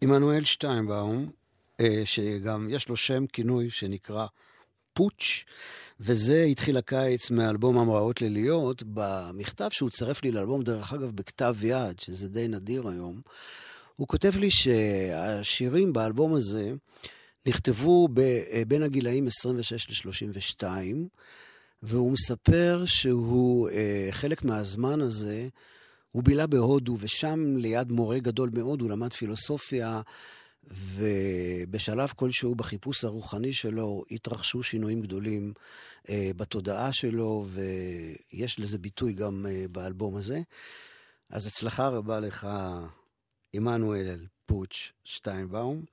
עמנואל 0.00 0.44
שטיינבאום, 0.44 1.30
אה, 1.80 2.02
שגם 2.04 2.68
יש 2.70 2.88
לו 2.88 2.96
שם 2.96 3.26
כינוי 3.26 3.70
שנקרא 3.70 4.26
פוטש, 4.92 5.44
וזה 6.00 6.42
התחיל 6.42 6.76
הקיץ 6.76 7.30
מאלבום 7.30 7.78
המראות 7.78 8.20
ליליות, 8.20 8.82
במכתב 8.86 9.68
שהוא 9.70 9.90
צרף 9.90 10.24
לי 10.24 10.30
לאלבום, 10.30 10.62
דרך 10.62 10.92
אגב, 10.92 11.10
בכתב 11.10 11.56
יד, 11.62 12.00
שזה 12.00 12.28
די 12.28 12.48
נדיר 12.48 12.88
היום, 12.88 13.20
הוא 13.96 14.08
כותב 14.08 14.36
לי 14.36 14.50
שהשירים 14.50 15.92
באלבום 15.92 16.34
הזה 16.34 16.72
נכתבו 17.46 18.08
אה, 18.18 18.62
בין 18.68 18.82
הגילאים 18.82 19.26
26 19.26 20.06
ל-32, 20.06 20.64
והוא 21.82 22.12
מספר 22.12 22.82
שהוא, 22.86 23.70
אה, 23.70 24.08
חלק 24.10 24.44
מהזמן 24.44 25.00
הזה, 25.00 25.48
הוא 26.14 26.22
בילה 26.22 26.46
בהודו, 26.46 26.96
ושם 27.00 27.56
ליד 27.56 27.92
מורה 27.92 28.18
גדול 28.18 28.50
מאוד 28.52 28.80
הוא 28.80 28.90
למד 28.90 29.12
פילוסופיה, 29.12 30.00
ובשלב 30.64 32.12
כלשהו 32.16 32.54
בחיפוש 32.54 33.04
הרוחני 33.04 33.52
שלו 33.52 34.02
התרחשו 34.10 34.62
שינויים 34.62 35.00
גדולים 35.00 35.52
אה, 36.08 36.30
בתודעה 36.36 36.92
שלו, 36.92 37.46
ויש 37.48 38.60
לזה 38.60 38.78
ביטוי 38.78 39.12
גם 39.12 39.46
אה, 39.48 39.64
באלבום 39.72 40.16
הזה. 40.16 40.40
אז 41.30 41.46
הצלחה 41.46 41.88
רבה 41.88 42.20
לך, 42.20 42.48
עמנואל 43.52 44.26
פוטש 44.46 44.92
שטיינבאום. 45.04 45.84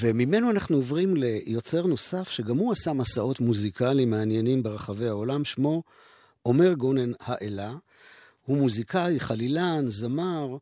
וממנו 0.00 0.50
אנחנו 0.50 0.76
עוברים 0.76 1.16
ליוצר 1.16 1.86
נוסף, 1.86 2.28
שגם 2.28 2.56
הוא 2.56 2.72
עשה 2.72 2.92
מסעות 2.92 3.40
מוזיקליים 3.40 4.10
מעניינים 4.10 4.62
ברחבי 4.62 5.08
העולם, 5.08 5.44
שמו 5.44 5.82
עומר 6.42 6.72
גונן 6.72 7.12
האלה. 7.20 7.72
הוא 8.46 8.56
מוזיקאי, 8.56 9.20
חלילן, 9.20 9.84
זמר, 9.86 10.56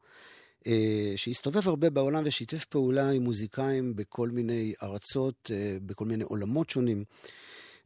אה, 0.67 1.13
שהסתובב 1.17 1.69
הרבה 1.69 1.91
בעולם 1.91 2.23
ושיתף 2.27 2.65
פעולה 2.65 3.11
עם 3.11 3.23
מוזיקאים 3.23 3.97
בכל 3.97 4.29
מיני 4.29 4.75
ארצות, 4.83 5.51
אה, 5.55 5.77
בכל 5.87 6.05
מיני 6.05 6.25
עולמות 6.25 6.71
שונים 6.71 7.05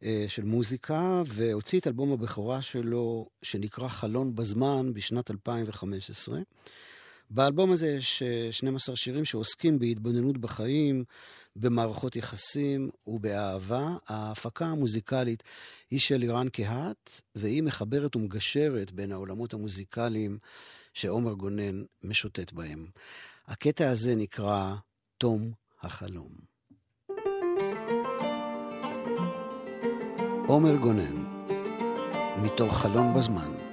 אה, 0.05 0.25
של 0.29 0.45
מוזיקה, 0.45 1.23
והוציא 1.27 1.81
את 1.81 1.87
אלבום 1.87 2.13
הבכורה 2.13 2.63
שלו, 2.63 3.29
שנקרא 3.43 3.89
חלון 3.89 4.35
בזמן, 4.35 4.91
בשנת 4.95 5.31
2015. 5.31 6.39
באלבום 7.31 7.73
הזה 7.73 7.89
יש 7.89 8.23
12 8.51 8.97
שירים 8.97 9.25
שעוסקים 9.25 9.79
בהתבוננות 9.79 10.39
בחיים, 10.39 11.05
במערכות 11.57 12.17
יחסים 12.17 12.91
ובאהבה. 13.07 13.89
ההפקה 14.09 14.67
המוזיקלית 14.67 15.43
היא 15.91 16.01
של 16.01 16.23
אירן 16.23 16.49
קהת, 16.49 17.21
והיא 17.35 17.63
מחברת 17.63 18.17
ומגשרת 18.17 18.93
בין 18.93 19.13
העולמות 19.13 19.55
המוזיקליים 19.55 20.39
שעומר 20.95 21.33
גונן 21.33 21.83
משוטט 22.03 22.53
בהם. 22.53 22.87
הקטע 23.47 23.91
הזה 23.91 24.15
נקרא 24.15 24.75
תום 25.19 25.53
החלום. 25.83 26.33
עומר 30.49 30.77
גונן, 30.77 31.25
מתוך 32.43 32.77
חלון 32.77 33.15
בזמן. 33.15 33.64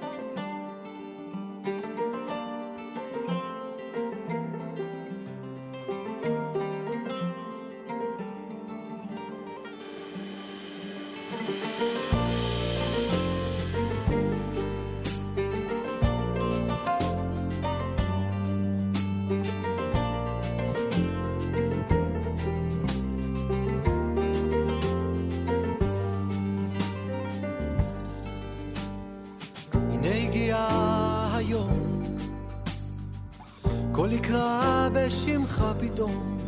הכל 34.02 34.12
יקרא 34.12 34.88
בשמך 34.92 35.64
פתאום, 35.80 36.38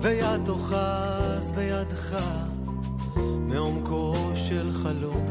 ויד 0.00 0.44
תאחז 0.44 1.52
בידך 1.52 2.16
מעומקו 3.20 4.14
של 4.34 4.72
חלום. 4.72 5.26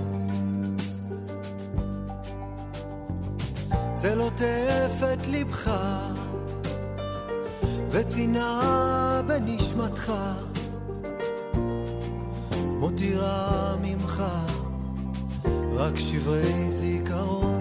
זה 3.93 4.15
לוטף 4.15 5.01
את 5.13 5.27
ליבך, 5.27 5.71
וצינה 7.89 9.21
בנשמתך, 9.27 10.13
מותירה 12.80 13.75
ממך 13.82 14.23
רק 15.73 15.99
שברי 15.99 16.69
זיכרון. 16.69 17.61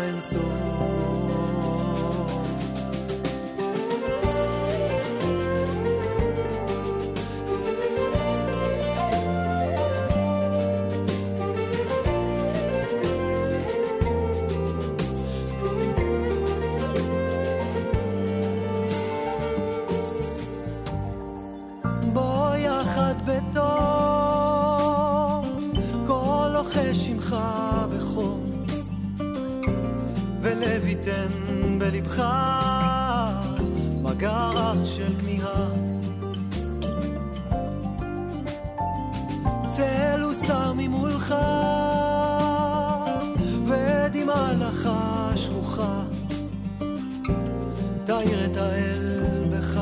בלבך 31.77 32.23
מגע 34.01 34.51
של 34.85 35.13
כמיהה. 35.19 35.69
צל 39.67 40.21
הוסר 40.21 40.73
ממולך 40.73 41.35
ודמעה 43.65 44.53
לך 44.53 44.89
שכוחה. 45.35 46.01
תאיר 48.05 48.45
את 48.51 48.57
האל 48.57 49.23
בך, 49.51 49.79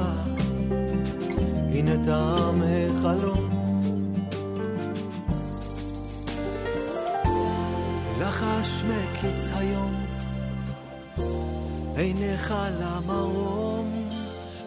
הנה 1.72 1.96
תם 2.06 2.62
החלום. 2.62 3.50
לחש 8.20 8.84
מקיץ 8.84 9.50
היום 9.56 10.19
עיניך 12.00 12.54
למרום, 12.80 14.08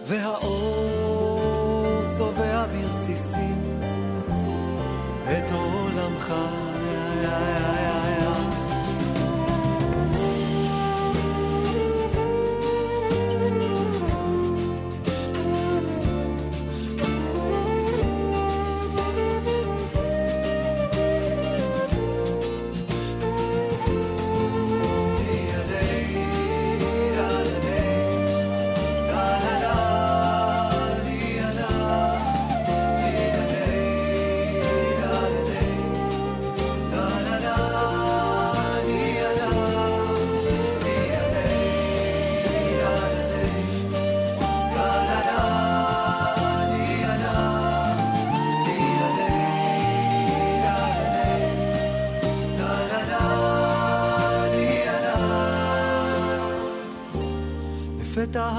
והאור 0.07 2.03
צובע 2.17 2.67
ברסיסים 2.67 3.81
את 5.25 5.51
עולמך. 5.53 6.35
לפתע 7.23 8.62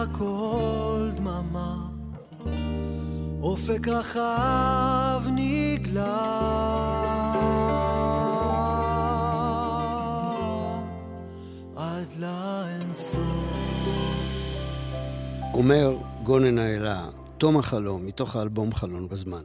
הכל 0.03 1.09
דממה, 1.15 1.89
אופק 3.41 3.87
רחב 3.87 5.23
נגלה. 5.35 6.53
אומר 15.53 15.97
גונן 16.23 16.57
האלה, 16.57 17.09
תום 17.37 17.57
החלום, 17.57 18.05
מתוך 18.05 18.35
האלבום 18.35 18.73
חלון 18.73 19.09
בזמן. 19.09 19.43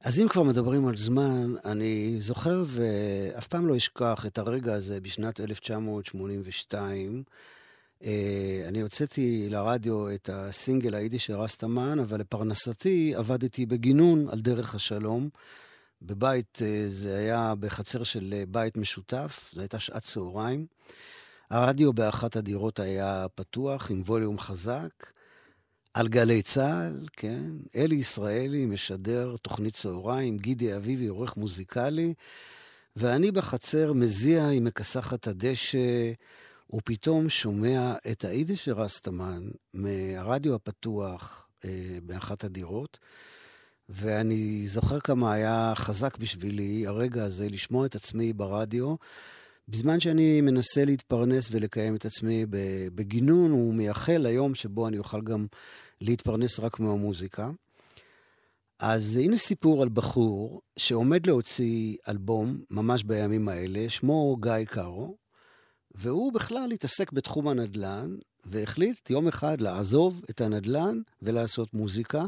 אז 0.00 0.20
אם 0.20 0.28
כבר 0.28 0.42
מדברים 0.42 0.86
על 0.86 0.96
זמן, 0.96 1.54
אני 1.64 2.14
זוכר 2.18 2.62
ואף 2.66 3.46
פעם 3.46 3.66
לא 3.66 3.76
אשכח 3.76 4.26
את 4.26 4.38
הרגע 4.38 4.74
הזה 4.74 5.00
בשנת 5.00 5.40
1982. 5.40 7.22
אה, 8.04 8.64
אני 8.68 8.80
הוצאתי 8.80 9.48
לרדיו 9.50 10.14
את 10.14 10.30
הסינגל 10.32 10.94
היידיש 10.94 11.26
של 11.26 11.36
רסטמן, 11.36 11.98
אבל 11.98 12.20
לפרנסתי 12.20 13.14
עבדתי 13.16 13.66
בגינון 13.66 14.28
על 14.28 14.40
דרך 14.40 14.74
השלום. 14.74 15.28
בבית, 16.02 16.58
אה, 16.62 16.84
זה 16.88 17.18
היה 17.18 17.54
בחצר 17.60 18.02
של 18.02 18.34
אה, 18.36 18.44
בית 18.48 18.76
משותף, 18.76 19.50
זו 19.54 19.60
הייתה 19.60 19.78
שעת 19.78 20.02
צהריים. 20.02 20.66
הרדיו 21.50 21.92
באחת 21.92 22.36
הדירות 22.36 22.80
היה 22.80 23.26
פתוח 23.34 23.90
עם 23.90 24.02
ווליום 24.06 24.38
חזק. 24.38 24.90
על 25.94 26.08
גלי 26.08 26.42
צה"ל, 26.42 27.06
כן, 27.12 27.50
אלי 27.76 27.94
ישראלי 27.94 28.66
משדר 28.66 29.36
תוכנית 29.42 29.74
צהריים, 29.74 30.36
גידי 30.36 30.76
אביבי 30.76 31.06
עורך 31.06 31.36
מוזיקלי, 31.36 32.14
ואני 32.96 33.30
בחצר 33.30 33.92
מזיע 33.92 34.48
עם 34.48 34.64
מכסחת 34.64 35.26
הדשא, 35.26 36.12
ופתאום 36.72 37.28
שומע 37.28 37.94
את 38.10 38.24
היידיש 38.24 38.64
של 38.64 38.72
רסטמן 38.72 39.48
מהרדיו 39.74 40.54
הפתוח 40.54 41.48
אה, 41.64 41.98
באחת 42.02 42.44
הדירות, 42.44 42.98
ואני 43.88 44.66
זוכר 44.66 45.00
כמה 45.00 45.32
היה 45.32 45.72
חזק 45.76 46.16
בשבילי 46.16 46.86
הרגע 46.86 47.24
הזה 47.24 47.48
לשמוע 47.48 47.86
את 47.86 47.94
עצמי 47.94 48.32
ברדיו. 48.32 48.94
בזמן 49.68 50.00
שאני 50.00 50.40
מנסה 50.40 50.84
להתפרנס 50.84 51.48
ולקיים 51.52 51.96
את 51.96 52.06
עצמי 52.06 52.46
בגינון 52.94 53.52
ומייחל 53.52 54.18
ליום 54.18 54.54
שבו 54.54 54.88
אני 54.88 54.98
אוכל 54.98 55.20
גם 55.20 55.46
להתפרנס 56.00 56.60
רק 56.60 56.80
מהמוזיקה. 56.80 57.50
אז 58.78 59.16
הנה 59.16 59.36
סיפור 59.36 59.82
על 59.82 59.88
בחור 59.88 60.60
שעומד 60.76 61.26
להוציא 61.26 61.96
אלבום 62.08 62.60
ממש 62.70 63.02
בימים 63.02 63.48
האלה, 63.48 63.88
שמו 63.88 64.36
גיא 64.40 64.64
קארו, 64.64 65.16
והוא 65.98 66.32
בכלל 66.32 66.72
התעסק 66.72 67.12
בתחום 67.12 67.48
הנדל"ן, 67.48 68.16
והחליט 68.46 69.10
יום 69.10 69.28
אחד 69.28 69.60
לעזוב 69.60 70.24
את 70.30 70.40
הנדל"ן 70.40 71.00
ולעשות 71.22 71.74
מוזיקה. 71.74 72.24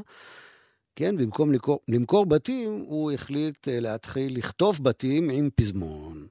כן, 0.96 1.16
במקום 1.16 1.52
למכור, 1.52 1.80
למכור 1.88 2.26
בתים, 2.26 2.84
הוא 2.86 3.12
החליט 3.12 3.68
אה, 3.68 3.80
להתחיל 3.80 4.36
לכתוב 4.36 4.78
בתים 4.82 5.30
עם 5.30 5.48
פזמון. 5.54 6.26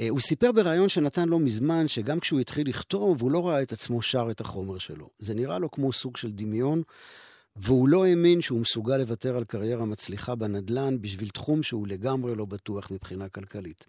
אה, 0.00 0.08
הוא 0.08 0.20
סיפר 0.20 0.52
בריאיון 0.52 0.88
שנתן 0.88 1.28
לא 1.28 1.38
מזמן, 1.38 1.88
שגם 1.88 2.20
כשהוא 2.20 2.40
התחיל 2.40 2.68
לכתוב, 2.68 3.22
הוא 3.22 3.30
לא 3.30 3.48
ראה 3.48 3.62
את 3.62 3.72
עצמו 3.72 4.02
שר 4.02 4.28
את 4.30 4.40
החומר 4.40 4.78
שלו. 4.78 5.10
זה 5.18 5.34
נראה 5.34 5.58
לו 5.58 5.70
כמו 5.70 5.92
סוג 5.92 6.16
של 6.16 6.32
דמיון, 6.32 6.82
והוא 7.56 7.88
לא 7.88 8.04
האמין 8.04 8.40
שהוא 8.40 8.60
מסוגל 8.60 8.96
לוותר 8.96 9.36
על 9.36 9.44
קריירה 9.44 9.84
מצליחה 9.84 10.34
בנדל"ן 10.34 10.96
בשביל 11.00 11.28
תחום 11.28 11.62
שהוא 11.62 11.88
לגמרי 11.88 12.34
לא 12.34 12.44
בטוח 12.44 12.90
מבחינה 12.90 13.28
כלכלית. 13.28 13.86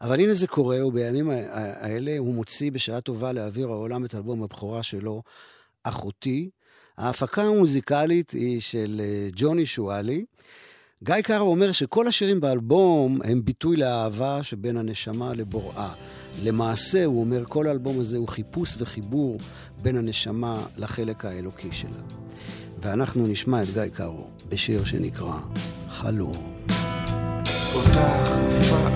אבל 0.00 0.20
הנה 0.20 0.34
זה 0.34 0.46
קורה, 0.46 0.86
ובימים 0.86 1.30
האלה 1.52 2.18
הוא 2.18 2.34
מוציא 2.34 2.72
בשעה 2.72 3.00
טובה 3.00 3.32
לאוויר 3.32 3.68
העולם 3.68 4.04
את 4.04 4.14
אלבום 4.14 4.42
הבכורה 4.42 4.82
שלו, 4.82 5.22
אחותי. 5.84 6.50
ההפקה 6.98 7.42
המוזיקלית 7.42 8.30
היא 8.30 8.60
של 8.60 9.00
אה, 9.04 9.28
ג'וני 9.36 9.66
שואלי. 9.66 10.24
גיא 11.04 11.20
קארו 11.20 11.50
אומר 11.50 11.72
שכל 11.72 12.08
השירים 12.08 12.40
באלבום 12.40 13.20
הם 13.24 13.44
ביטוי 13.44 13.76
לאהבה 13.76 14.42
שבין 14.42 14.76
הנשמה 14.76 15.32
לבוראה. 15.32 15.92
למעשה, 16.42 17.04
הוא 17.04 17.20
אומר, 17.20 17.44
כל 17.48 17.66
האלבום 17.66 18.00
הזה 18.00 18.18
הוא 18.18 18.28
חיפוש 18.28 18.74
וחיבור 18.78 19.38
בין 19.82 19.96
הנשמה 19.96 20.66
לחלק 20.76 21.24
האלוקי 21.24 21.72
שלה. 21.72 22.02
ואנחנו 22.82 23.26
נשמע 23.26 23.62
את 23.62 23.68
גיא 23.72 23.82
קארו 23.92 24.26
בשיר 24.48 24.84
שנקרא 24.84 25.38
חלום. 25.88 26.56
אותך 27.74 28.95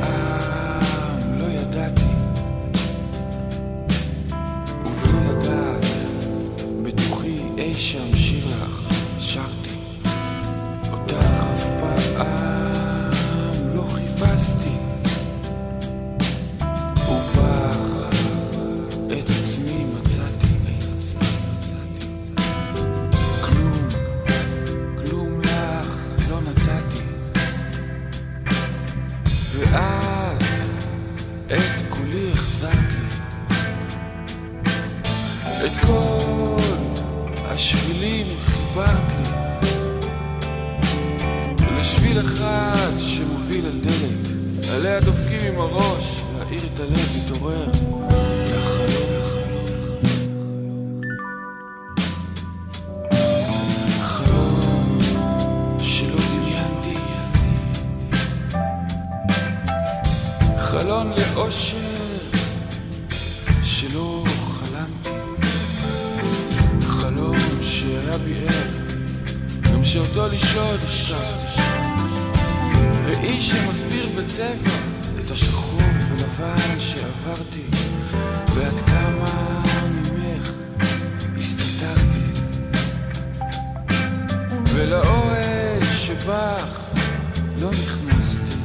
לא 87.61 87.71
נכנסתי. 87.71 88.57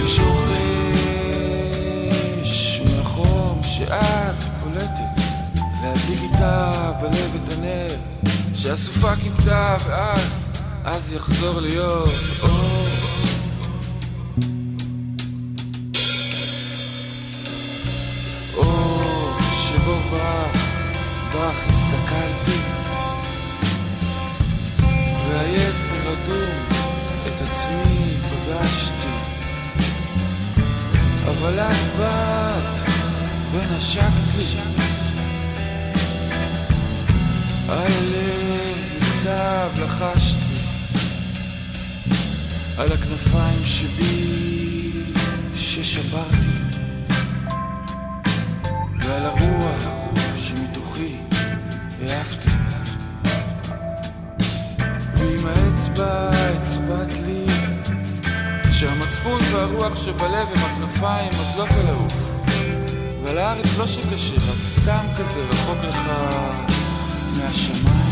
למשוך 0.00 0.38
אש 2.42 2.80
שאת 3.62 4.42
פולטת 4.62 5.22
להדליק 5.82 6.18
איתה 6.32 6.92
הנר 7.52 7.96
שהסופה 8.54 9.16
כיבתה 9.16 9.76
ואז 9.86 10.48
אז 10.84 11.12
יחזור 11.12 11.60
להיות 11.60 12.10
אור. 12.42 12.86
אור 18.56 19.32
שבו 19.52 19.96
בך, 20.12 20.58
בך 21.34 21.68
הסתכלתי 21.68 22.47
ורדום 26.28 26.68
את 27.26 27.42
עצמי 27.42 28.14
פגשתי. 28.22 29.08
אבל 31.28 31.60
את 31.60 31.98
באת 31.98 32.88
ונשקת 33.52 34.34
לי. 34.38 34.60
הלב 37.68 38.78
נכתב 39.28 39.82
לחשתי 39.82 40.54
על 42.78 42.92
הכנפיים 42.92 43.64
שבי 43.64 45.02
ששברתי 45.54 46.58
ועל 49.00 49.26
הרוח 49.26 49.84
שמתוכי 50.36 51.16
העפתי 52.02 52.48
ועם 55.96 56.06
האצבע 56.08 56.30
הצבעת 56.60 57.12
לי 57.26 57.46
שהמצפון 58.72 59.40
והרוח 59.52 59.96
שבלב 59.96 60.48
הם 60.54 60.58
הכנפיים 60.58 61.30
אז 61.40 61.58
לא 61.58 61.64
אבל 63.24 63.38
הארץ 63.38 63.66
לא 63.78 63.86
שקשה, 63.86 64.34
רק 64.34 64.62
סתם 64.62 65.04
כזה 65.16 65.40
רחוק 65.50 65.84
לך 65.84 65.98
מהשמיים. 67.36 68.07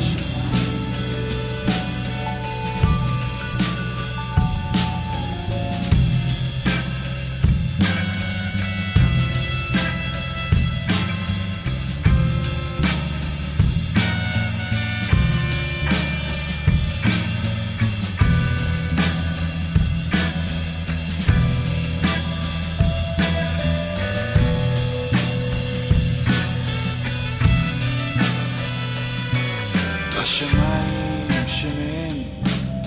השמיים 30.27 31.47
שמהם 31.47 32.17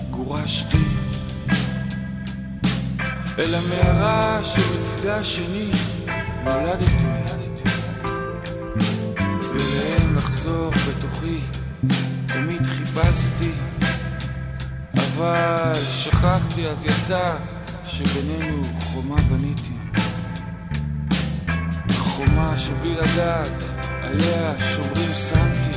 גורשתי. 0.10 0.78
אל 3.40 3.56
המערה 3.56 4.44
שבצדה 4.44 5.18
השני 5.18 5.72
נולדתי. 6.44 6.96
ואליהם 9.42 10.16
לחזור 10.16 10.72
בתוכי 10.72 11.40
תמיד 12.26 12.62
חיפשתי. 12.66 13.52
אבל 14.94 15.74
שכחתי 15.92 16.68
אז 16.68 16.86
יצא 16.86 17.36
שבינינו 17.86 18.64
חומה 18.80 19.22
בניתי. 19.22 19.78
חומה 21.98 22.58
שבלי 22.58 22.96
לדעת 22.96 23.64
עליה 24.02 24.54
שומרים 24.60 25.14
שמתי 25.14 25.68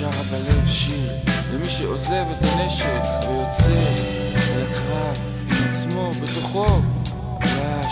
שרה 0.00 0.22
בלב 0.30 0.66
שיר 0.66 1.12
למי 1.54 1.70
שעוזב 1.70 2.24
את 2.30 2.42
הנשק 2.42 3.02
ויוצא 3.22 3.92
אל 4.34 4.62
הקרב 4.62 5.18
עם 5.46 5.70
עצמו 5.70 6.12
בתוכו. 6.22 6.66
עלה 7.40 7.90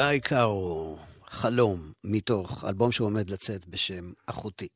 גיא 0.00 0.18
קארו, 0.18 0.98
חלום, 1.26 1.92
מתוך 2.04 2.64
אלבום 2.68 2.92
שעומד 2.92 3.30
לצאת 3.30 3.66
בשם 3.66 4.12
אחותי. 4.26 4.68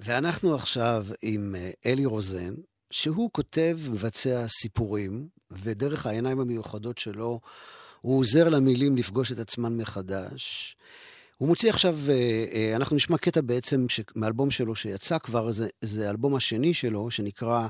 ואנחנו 0.00 0.54
עכשיו 0.54 1.06
עם 1.22 1.54
אה, 1.58 1.70
אלי 1.86 2.04
רוזן, 2.04 2.54
שהוא 2.90 3.30
כותב, 3.32 3.78
מבצע 3.90 4.48
סיפורים, 4.48 5.28
ודרך 5.50 6.06
העיניים 6.06 6.40
המיוחדות 6.40 6.98
שלו, 6.98 7.40
הוא 8.00 8.18
עוזר 8.18 8.48
למילים 8.48 8.96
לפגוש 8.96 9.32
את 9.32 9.38
עצמן 9.38 9.76
מחדש. 9.76 10.76
הוא 11.36 11.48
מוציא 11.48 11.70
עכשיו, 11.70 11.98
אה, 12.08 12.44
אה, 12.52 12.76
אנחנו 12.76 12.96
נשמע 12.96 13.18
קטע 13.18 13.40
בעצם 13.40 13.86
מאלבום 14.16 14.50
שלו 14.50 14.74
שיצא 14.74 15.18
כבר, 15.18 15.50
זה 15.82 16.06
האלבום 16.06 16.34
השני 16.34 16.74
שלו, 16.74 17.10
שנקרא 17.10 17.68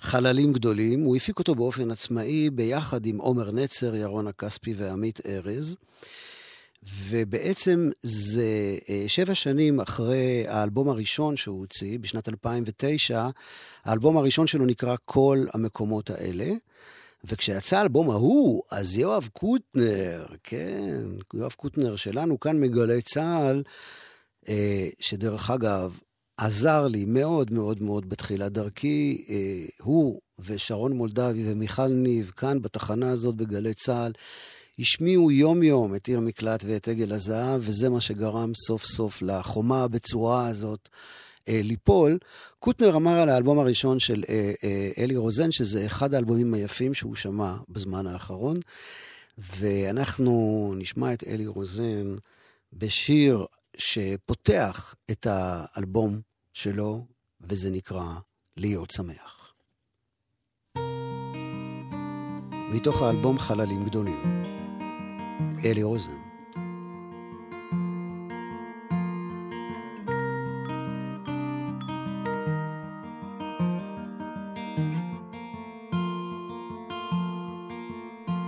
חללים 0.00 0.52
גדולים. 0.52 1.02
הוא 1.02 1.16
הפיק 1.16 1.38
אותו 1.38 1.54
באופן 1.54 1.90
עצמאי 1.90 2.50
ביחד 2.50 3.06
עם 3.06 3.18
עומר 3.18 3.52
נצר, 3.52 3.94
ירון 3.94 4.26
הכספי 4.26 4.74
ועמית 4.76 5.20
ארז. 5.26 5.76
ובעצם 7.08 7.90
זה 8.02 8.76
אה, 8.88 9.04
שבע 9.08 9.34
שנים 9.34 9.80
אחרי 9.80 10.44
האלבום 10.48 10.88
הראשון 10.88 11.36
שהוא 11.36 11.58
הוציא, 11.58 11.98
בשנת 11.98 12.28
2009, 12.28 13.28
האלבום 13.84 14.16
הראשון 14.16 14.46
שלו 14.46 14.66
נקרא 14.66 14.96
כל 15.04 15.46
המקומות 15.54 16.10
האלה. 16.10 16.52
וכשיצא 17.24 17.78
האלבום 17.78 18.10
ההוא, 18.10 18.62
אז 18.72 18.98
יואב 18.98 19.28
קוטנר, 19.32 20.26
כן, 20.42 21.04
יואב 21.34 21.52
קוטנר 21.52 21.96
שלנו 21.96 22.40
כאן 22.40 22.60
מגלי 22.60 23.02
צה"ל, 23.02 23.62
אה, 24.48 24.88
שדרך 25.00 25.50
אגב, 25.50 25.98
עזר 26.36 26.86
לי 26.86 27.04
מאוד 27.04 27.52
מאוד 27.52 27.82
מאוד 27.82 28.08
בתחילת 28.08 28.52
דרכי, 28.52 29.24
אה, 29.28 29.64
הוא 29.82 30.20
ושרון 30.38 30.92
מולדבי 30.92 31.52
ומיכל 31.52 31.88
ניב, 31.88 32.32
כאן 32.36 32.62
בתחנה 32.62 33.10
הזאת 33.10 33.34
בגלי 33.34 33.74
צה"ל, 33.74 34.12
השמיעו 34.78 35.30
יום-יום 35.30 35.94
את 35.94 36.06
עיר 36.06 36.20
מקלט 36.20 36.64
ואת 36.66 36.88
עגל 36.88 37.12
הזהב, 37.12 37.60
וזה 37.64 37.88
מה 37.88 38.00
שגרם 38.00 38.52
סוף 38.54 38.84
סוף 38.84 39.22
לחומה 39.22 39.82
הבצורה 39.82 40.46
הזאת 40.46 40.88
אה, 41.48 41.60
ליפול. 41.62 42.18
קוטנר 42.58 42.96
אמר 42.96 43.20
על 43.20 43.28
האלבום 43.28 43.58
הראשון 43.58 43.98
של 43.98 44.24
אה, 44.28 44.52
אה, 44.64 44.90
אלי 44.98 45.16
רוזן, 45.16 45.52
שזה 45.52 45.86
אחד 45.86 46.14
האלבומים 46.14 46.54
היפים 46.54 46.94
שהוא 46.94 47.14
שמע 47.14 47.54
בזמן 47.68 48.06
האחרון, 48.06 48.56
ואנחנו 49.38 50.74
נשמע 50.76 51.12
את 51.12 51.24
אלי 51.26 51.46
רוזן 51.46 52.16
בשיר 52.72 53.46
שפותח 53.78 54.94
את 55.10 55.26
האלבום 55.30 56.20
שלו, 56.52 57.06
וזה 57.40 57.70
נקרא 57.70 58.14
להיות 58.56 58.90
שמח. 58.90 59.54
מתוך 62.72 63.02
האלבום 63.02 63.38
חללים 63.38 63.84
גדולים. 63.84 64.44
אלי 65.64 65.82
רוזן. 65.82 66.26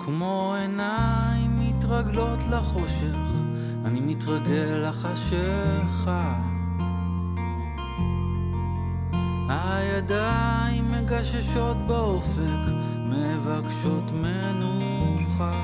כמו 0.04 0.54
עיניים 0.54 1.50
מתרגלות 1.60 2.38
לחושך, 2.50 3.16
מתרגל 4.10 4.88
לחשיכה. 4.88 6.34
הידיים 9.48 10.92
מגששות 10.92 11.76
באופק, 11.86 12.72
מבקשות 13.04 14.12
מנוחה. 14.12 15.62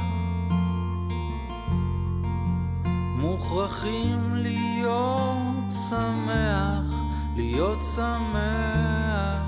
מוכרחים 3.18 4.34
להיות 4.34 5.72
שמח, 5.88 7.00
להיות 7.36 7.78
שמח. 7.94 9.44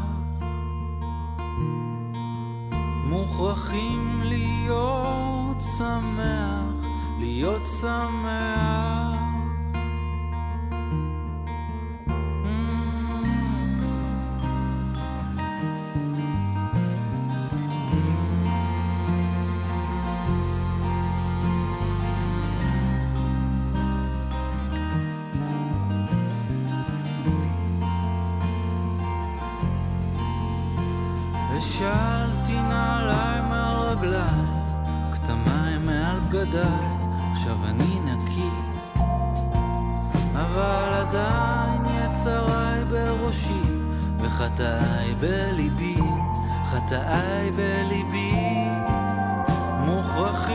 מוכרחים 3.05 4.21
להיות 4.25 5.57
שמח, 5.79 6.56
להיות 7.37 7.63
שמח. 7.81 9.06
עכשיו 37.47 37.65
אני 37.65 37.99
נקי. 38.01 38.51
אבל 40.35 40.93
עדיין 40.93 41.83
יצריי 41.85 42.85
בראשי, 42.85 43.63
וחטאיי 44.21 45.15
בליבי, 45.15 45.97
חטאיי 46.71 47.51
בליבי. 47.51 48.35
מוכרחים 49.79 50.46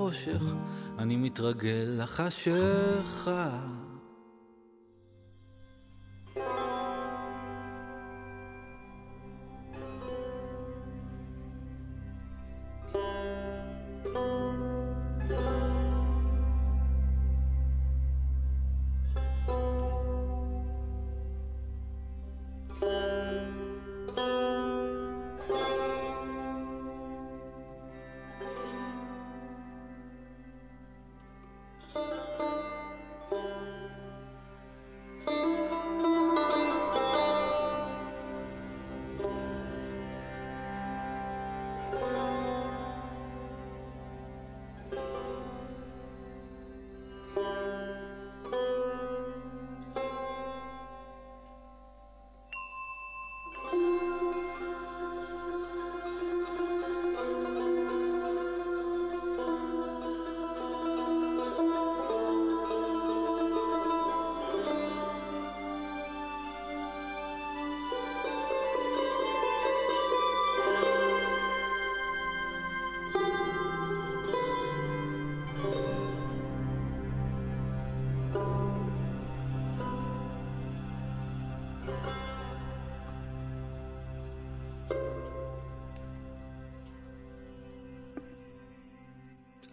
לחושך, 0.00 0.42
אני 0.98 1.16
מתרגל 1.16 1.96
לחשיכה. 1.98 3.58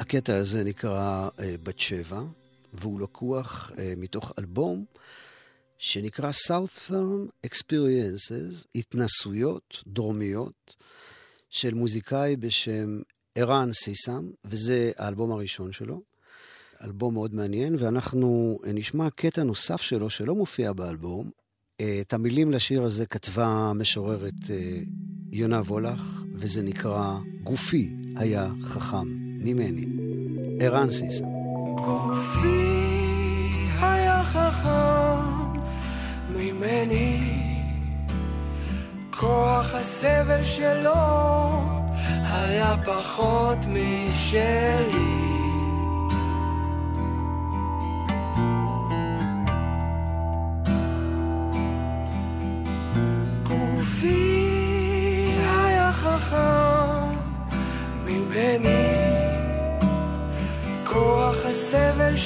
הקטע 0.07 0.35
הזה 0.35 0.63
נקרא 0.63 1.29
אה, 1.39 1.55
בת 1.63 1.79
שבע, 1.79 2.21
והוא 2.73 3.01
לקוח 3.01 3.71
אה, 3.77 3.93
מתוך 3.97 4.33
אלבום 4.39 4.85
שנקרא 5.77 6.31
Southern 6.47 7.47
Experiences, 7.47 8.65
התנסויות 8.75 9.83
דרומיות 9.87 10.75
של 11.49 11.73
מוזיקאי 11.73 12.35
בשם 12.35 13.01
ערן 13.35 13.71
סיסם, 13.71 14.29
וזה 14.45 14.91
האלבום 14.97 15.31
הראשון 15.31 15.71
שלו. 15.73 16.01
אלבום 16.83 17.13
מאוד 17.13 17.33
מעניין, 17.33 17.75
ואנחנו 17.79 18.59
אה, 18.65 18.71
נשמע 18.71 19.09
קטע 19.09 19.43
נוסף 19.43 19.81
שלו 19.81 20.09
שלא 20.09 20.35
מופיע 20.35 20.73
באלבום. 20.73 21.29
את 22.01 22.13
המילים 22.13 22.51
לשיר 22.51 22.83
הזה 22.83 23.05
כתבה 23.05 23.45
המשוררת 23.47 24.33
יונה 25.31 25.59
וולך, 25.59 26.23
וזה 26.33 26.63
נקרא 26.63 27.19
גופי 27.43 27.95
היה 28.15 28.51
חכם 28.63 29.07
ממני. 29.43 29.96
ערן 30.59 30.91
סיסם. 30.91 31.25
גופי 31.75 32.87
היה 33.81 34.23
חכם 34.23 35.19
ממני, 36.29 37.19
כוח 39.11 39.73
הסבל 39.75 40.43
שלו 40.43 40.93
היה 42.23 42.75
פחות 42.85 43.57
משלי. 43.67 45.26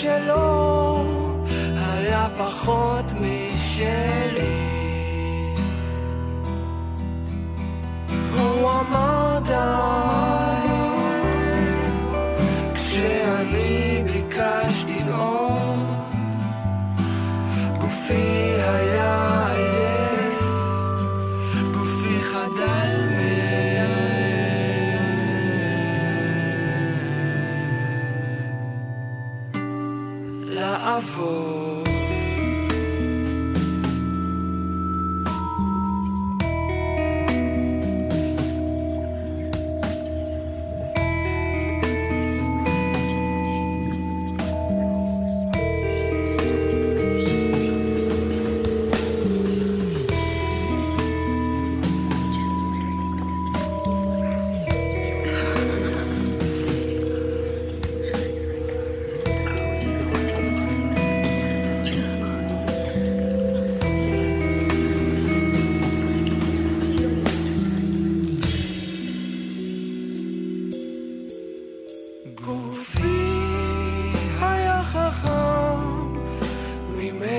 שלו 0.02 1.06
היה 1.78 2.28
פחות 2.38 3.06
משלי. 3.14 4.58
הוא 8.34 8.70
אמר 8.72 9.40
די, 9.46 10.21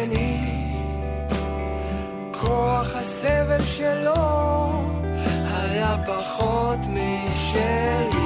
ממני, 0.06 0.36
כוח 2.32 2.96
הסבל 2.96 3.62
שלו 3.64 4.14
היה 5.52 5.96
פחות 6.06 6.78
משלי. 6.78 8.22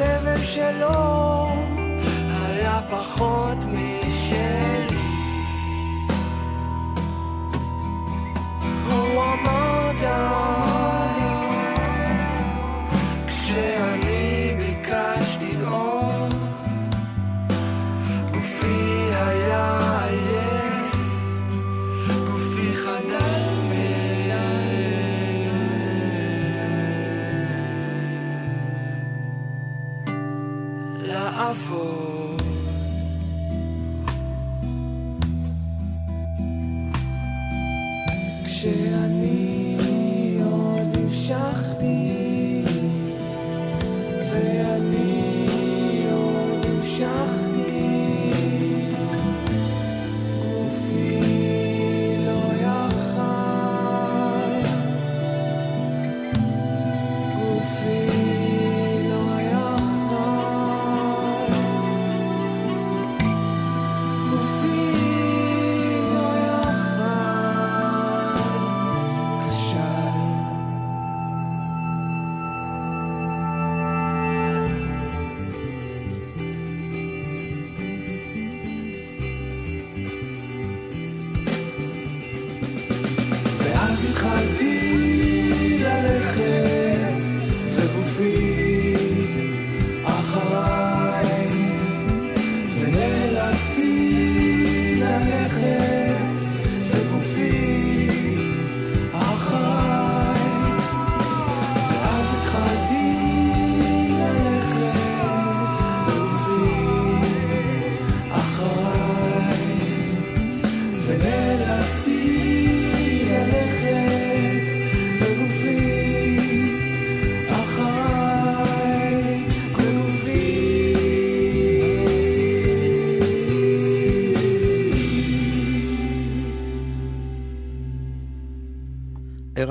הסבל 0.00 0.44
שלו 0.44 1.48
היה 2.46 2.80
פחות 2.90 3.58
משלי. 3.58 3.77
אמר 10.04 10.67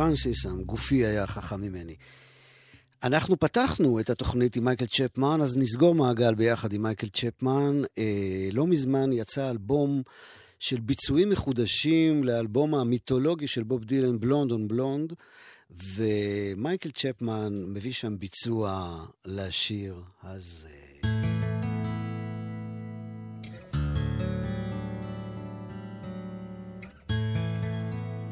ערן 0.07 0.15
סיסם, 0.15 0.63
גופי 0.63 1.05
היה 1.05 1.27
חכם 1.27 1.61
ממני. 1.61 1.95
אנחנו 3.03 3.39
פתחנו 3.39 3.99
את 3.99 4.09
התוכנית 4.09 4.55
עם 4.55 4.65
מייקל 4.65 4.85
צ'פמן, 4.85 5.41
אז 5.41 5.57
נסגור 5.57 5.95
מעגל 5.95 6.35
ביחד 6.35 6.73
עם 6.73 6.83
מייקל 6.83 7.07
צ'פמן. 7.09 7.81
אה, 7.97 8.49
לא 8.51 8.67
מזמן 8.67 9.11
יצא 9.11 9.49
אלבום 9.49 10.01
של 10.59 10.79
ביצועים 10.79 11.29
מחודשים 11.29 12.23
לאלבום 12.23 12.75
המיתולוגי 12.75 13.47
של 13.47 13.63
בוב 13.63 13.83
דילן, 13.83 14.19
בלונד 14.19 14.51
און 14.51 14.67
בלונד, 14.67 15.13
ומייקל 15.71 16.91
צ'פמן 16.91 17.63
מביא 17.67 17.93
שם 17.93 18.19
ביצוע 18.19 19.05
לשיר 19.25 20.01
הזה. 20.23 20.76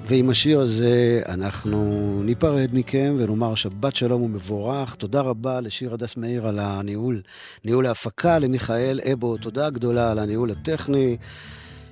ועם 0.08 0.30
השיר 0.30 0.60
הזה 0.60 1.22
אנחנו 1.30 2.22
ניפרד 2.24 2.70
מכם 2.74 3.16
ונאמר 3.18 3.56
שבת 3.56 3.96
שלום 3.96 4.22
ומבורך. 4.22 4.96
תודה 4.96 5.22
רבה 5.22 5.62
לשיר 5.62 5.94
הדס 5.94 6.18
מאיר 6.18 6.48
על 6.48 6.60
הניהול, 6.60 7.22
ניהול 7.66 7.86
ההפקה, 7.86 8.40
למיכאל 8.40 9.00
אבו, 9.14 9.38
תודה 9.38 9.70
גדולה 9.70 10.12
על 10.12 10.20
הניהול 10.20 10.52
הטכני. 10.52 11.18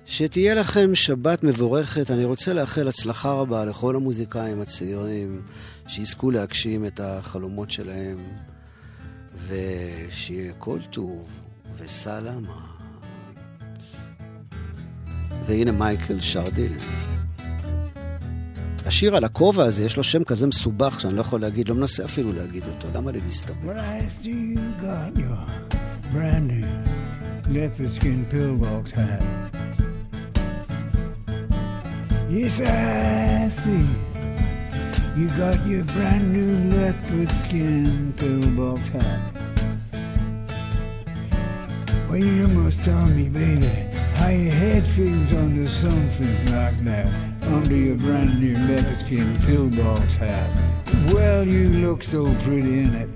שתהיה 0.05 0.55
לכם 0.55 0.95
שבת 0.95 1.43
מבורכת. 1.43 2.11
אני 2.11 2.25
רוצה 2.25 2.53
לאחל 2.53 2.87
הצלחה 2.87 3.31
רבה 3.31 3.65
לכל 3.65 3.95
המוזיקאים 3.95 4.61
הצעירים 4.61 5.41
שיזכו 5.87 6.31
להגשים 6.31 6.85
את 6.85 6.99
החלומות 6.99 7.71
שלהם, 7.71 8.17
ושיהיה 9.47 10.53
כל 10.57 10.79
טוב 10.89 11.29
וסלמה. 11.77 12.57
והנה 15.45 15.71
מייקל 15.71 16.19
שר 16.19 16.49
דילן. 16.49 17.22
השיר 18.93 19.15
על 19.15 19.23
הכובע 19.23 19.63
הזה, 19.63 19.85
יש 19.85 19.97
לו 19.97 20.03
שם 20.03 20.23
כזה 20.23 20.47
מסובך 20.47 20.99
שאני 20.99 21.15
לא 21.15 21.21
יכול 21.21 21.41
להגיד, 21.41 21.69
לא 21.69 21.75
מנסה 21.75 22.03
אפילו 22.05 22.33
להגיד 22.33 22.63
אותו, 22.63 22.87
למה 22.95 23.11
לי 23.11 23.19
hat. 38.93 39.21
Well, 42.09 42.23
you 42.39 42.47
must 42.57 42.79
tell 42.87 43.07
me, 43.17 43.25
baby, 43.39 43.73
how 44.19 44.31
your 44.41 44.55
head 44.61 44.83
feels 44.95 45.31
under 45.43 45.67
something 45.83 46.37
like 46.55 46.79
that, 46.89 47.32
under 47.47 47.75
your 47.75 47.95
brand 47.95 48.39
new 48.39 48.55
leopard 48.67 48.97
skin 48.97 49.39
pillbox 49.41 50.01
hat. 50.17 50.49
Well, 51.13 51.47
you 51.47 51.69
look 51.69 52.03
so 52.03 52.23
pretty 52.43 52.79
in 52.79 52.95
it. 52.95 53.09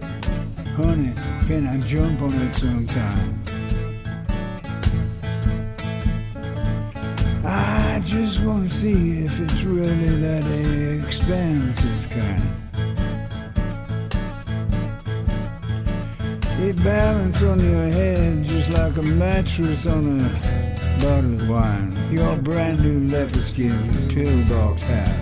Honey, 0.75 1.13
can 1.47 1.67
I 1.67 1.79
jump 1.81 2.21
on 2.21 2.33
it 2.33 2.53
sometime? 2.53 3.41
I 7.45 8.01
just 8.05 8.43
want 8.43 8.69
to 8.69 8.75
see 8.75 9.19
if 9.25 9.39
it's 9.39 9.63
really 9.63 10.17
that 10.21 10.45
expensive 11.05 12.09
kind. 12.09 12.57
It 16.59 16.75
balance 16.83 17.41
on 17.43 17.59
your 17.59 17.91
head 17.91 18.43
just 18.43 18.71
like 18.71 18.97
a 18.97 19.01
mattress 19.03 19.85
on 19.85 20.19
a 20.19 20.56
bottle 21.01 21.33
of 21.33 21.49
wine. 21.49 21.91
Your 22.11 22.37
brand 22.37 22.81
new 22.81 23.07
leopard 23.07 23.43
skin 23.43 23.77
pillbox 24.09 24.81
hat. 24.83 25.15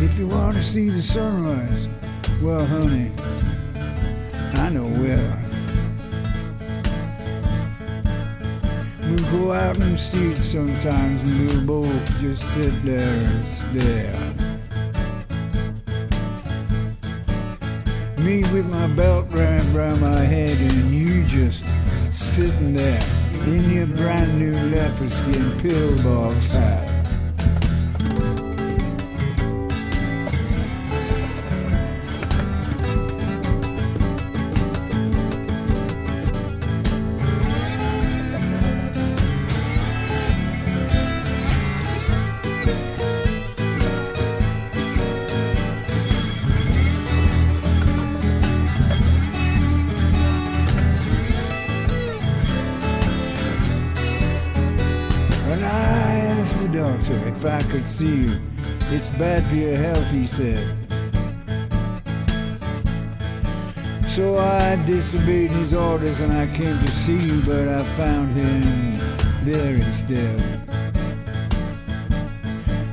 If 0.00 0.18
you 0.18 0.26
want 0.26 0.56
to 0.56 0.62
see 0.62 0.88
the 0.90 1.02
sunrise, 1.02 1.88
well, 2.42 2.64
honey, 2.64 3.10
I 4.54 4.68
know 4.70 4.84
where. 4.84 5.44
We'll 9.02 9.30
go 9.32 9.52
out 9.52 9.76
and 9.78 9.98
see 9.98 10.32
it 10.32 10.36
sometimes 10.36 11.28
and 11.28 11.48
we'll 11.48 11.82
both 11.82 12.20
just 12.20 12.42
sit 12.54 12.84
there 12.84 13.18
and 13.18 13.44
stare. 13.44 14.14
Me 18.24 18.40
with 18.52 18.66
my 18.70 18.86
belt 18.88 19.26
round 19.30 19.74
round 19.74 20.00
my 20.00 20.20
head 20.20 20.50
and 20.50 20.90
you 20.90 21.24
just 21.24 21.64
sitting 22.12 22.74
there 22.74 23.17
in 23.46 23.70
your 23.70 23.86
brand 23.86 24.38
new 24.38 24.52
leopard 24.74 25.10
skin 25.10 25.60
pillbox 25.60 26.46
hat. 26.46 26.87
Could 57.68 57.86
see 57.86 58.16
you, 58.24 58.40
it's 58.90 59.06
bad 59.18 59.44
for 59.44 59.54
your 59.54 59.76
health, 59.76 60.10
he 60.10 60.26
said. 60.26 60.74
So 64.14 64.38
I 64.38 64.76
disobeyed 64.86 65.50
his 65.50 65.74
orders 65.74 66.18
and 66.20 66.32
I 66.32 66.46
came 66.56 66.78
to 66.78 66.90
see 66.90 67.18
you, 67.18 67.42
but 67.42 67.68
I 67.68 67.82
found 67.96 68.28
him 68.30 69.44
there 69.44 69.74
instead. 69.74 70.40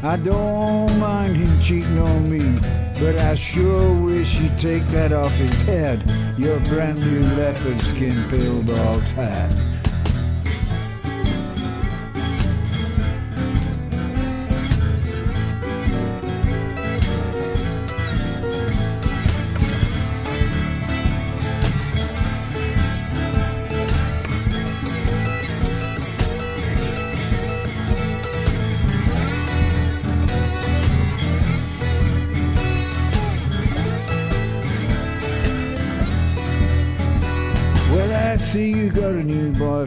I 0.03 0.17
don't 0.17 0.99
mind 0.99 1.38
him 1.38 1.59
cheating 1.61 1.97
on 1.97 2.30
me, 2.30 2.59
but 2.99 3.19
I 3.21 3.36
sure 3.36 4.01
wish 4.01 4.28
he'd 4.36 4.59
take 4.59 4.84
that 4.88 5.13
off 5.13 5.34
his 5.36 5.61
head, 5.61 6.03
your 6.38 6.59
brand 6.61 6.99
new 6.99 7.21
leopard 7.36 7.80
skin 7.82 8.30
pillbox 8.30 9.03
hat. 9.11 9.74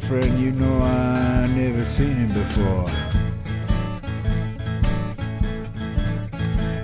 friend, 0.08 0.38
you 0.40 0.50
know 0.52 0.80
I 0.80 1.46
never 1.48 1.84
seen 1.84 2.14
him 2.14 2.32
before. 2.32 2.86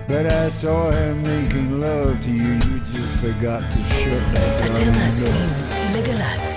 But 0.06 0.26
I 0.26 0.50
saw 0.50 0.90
him 0.90 1.22
making 1.22 1.80
love 1.80 2.22
to 2.22 2.30
you, 2.30 2.52
you 2.52 2.80
just 2.92 3.16
forgot 3.16 3.62
to 3.62 3.78
shut 3.78 4.34
that 4.34 4.68
door. 5.18 6.53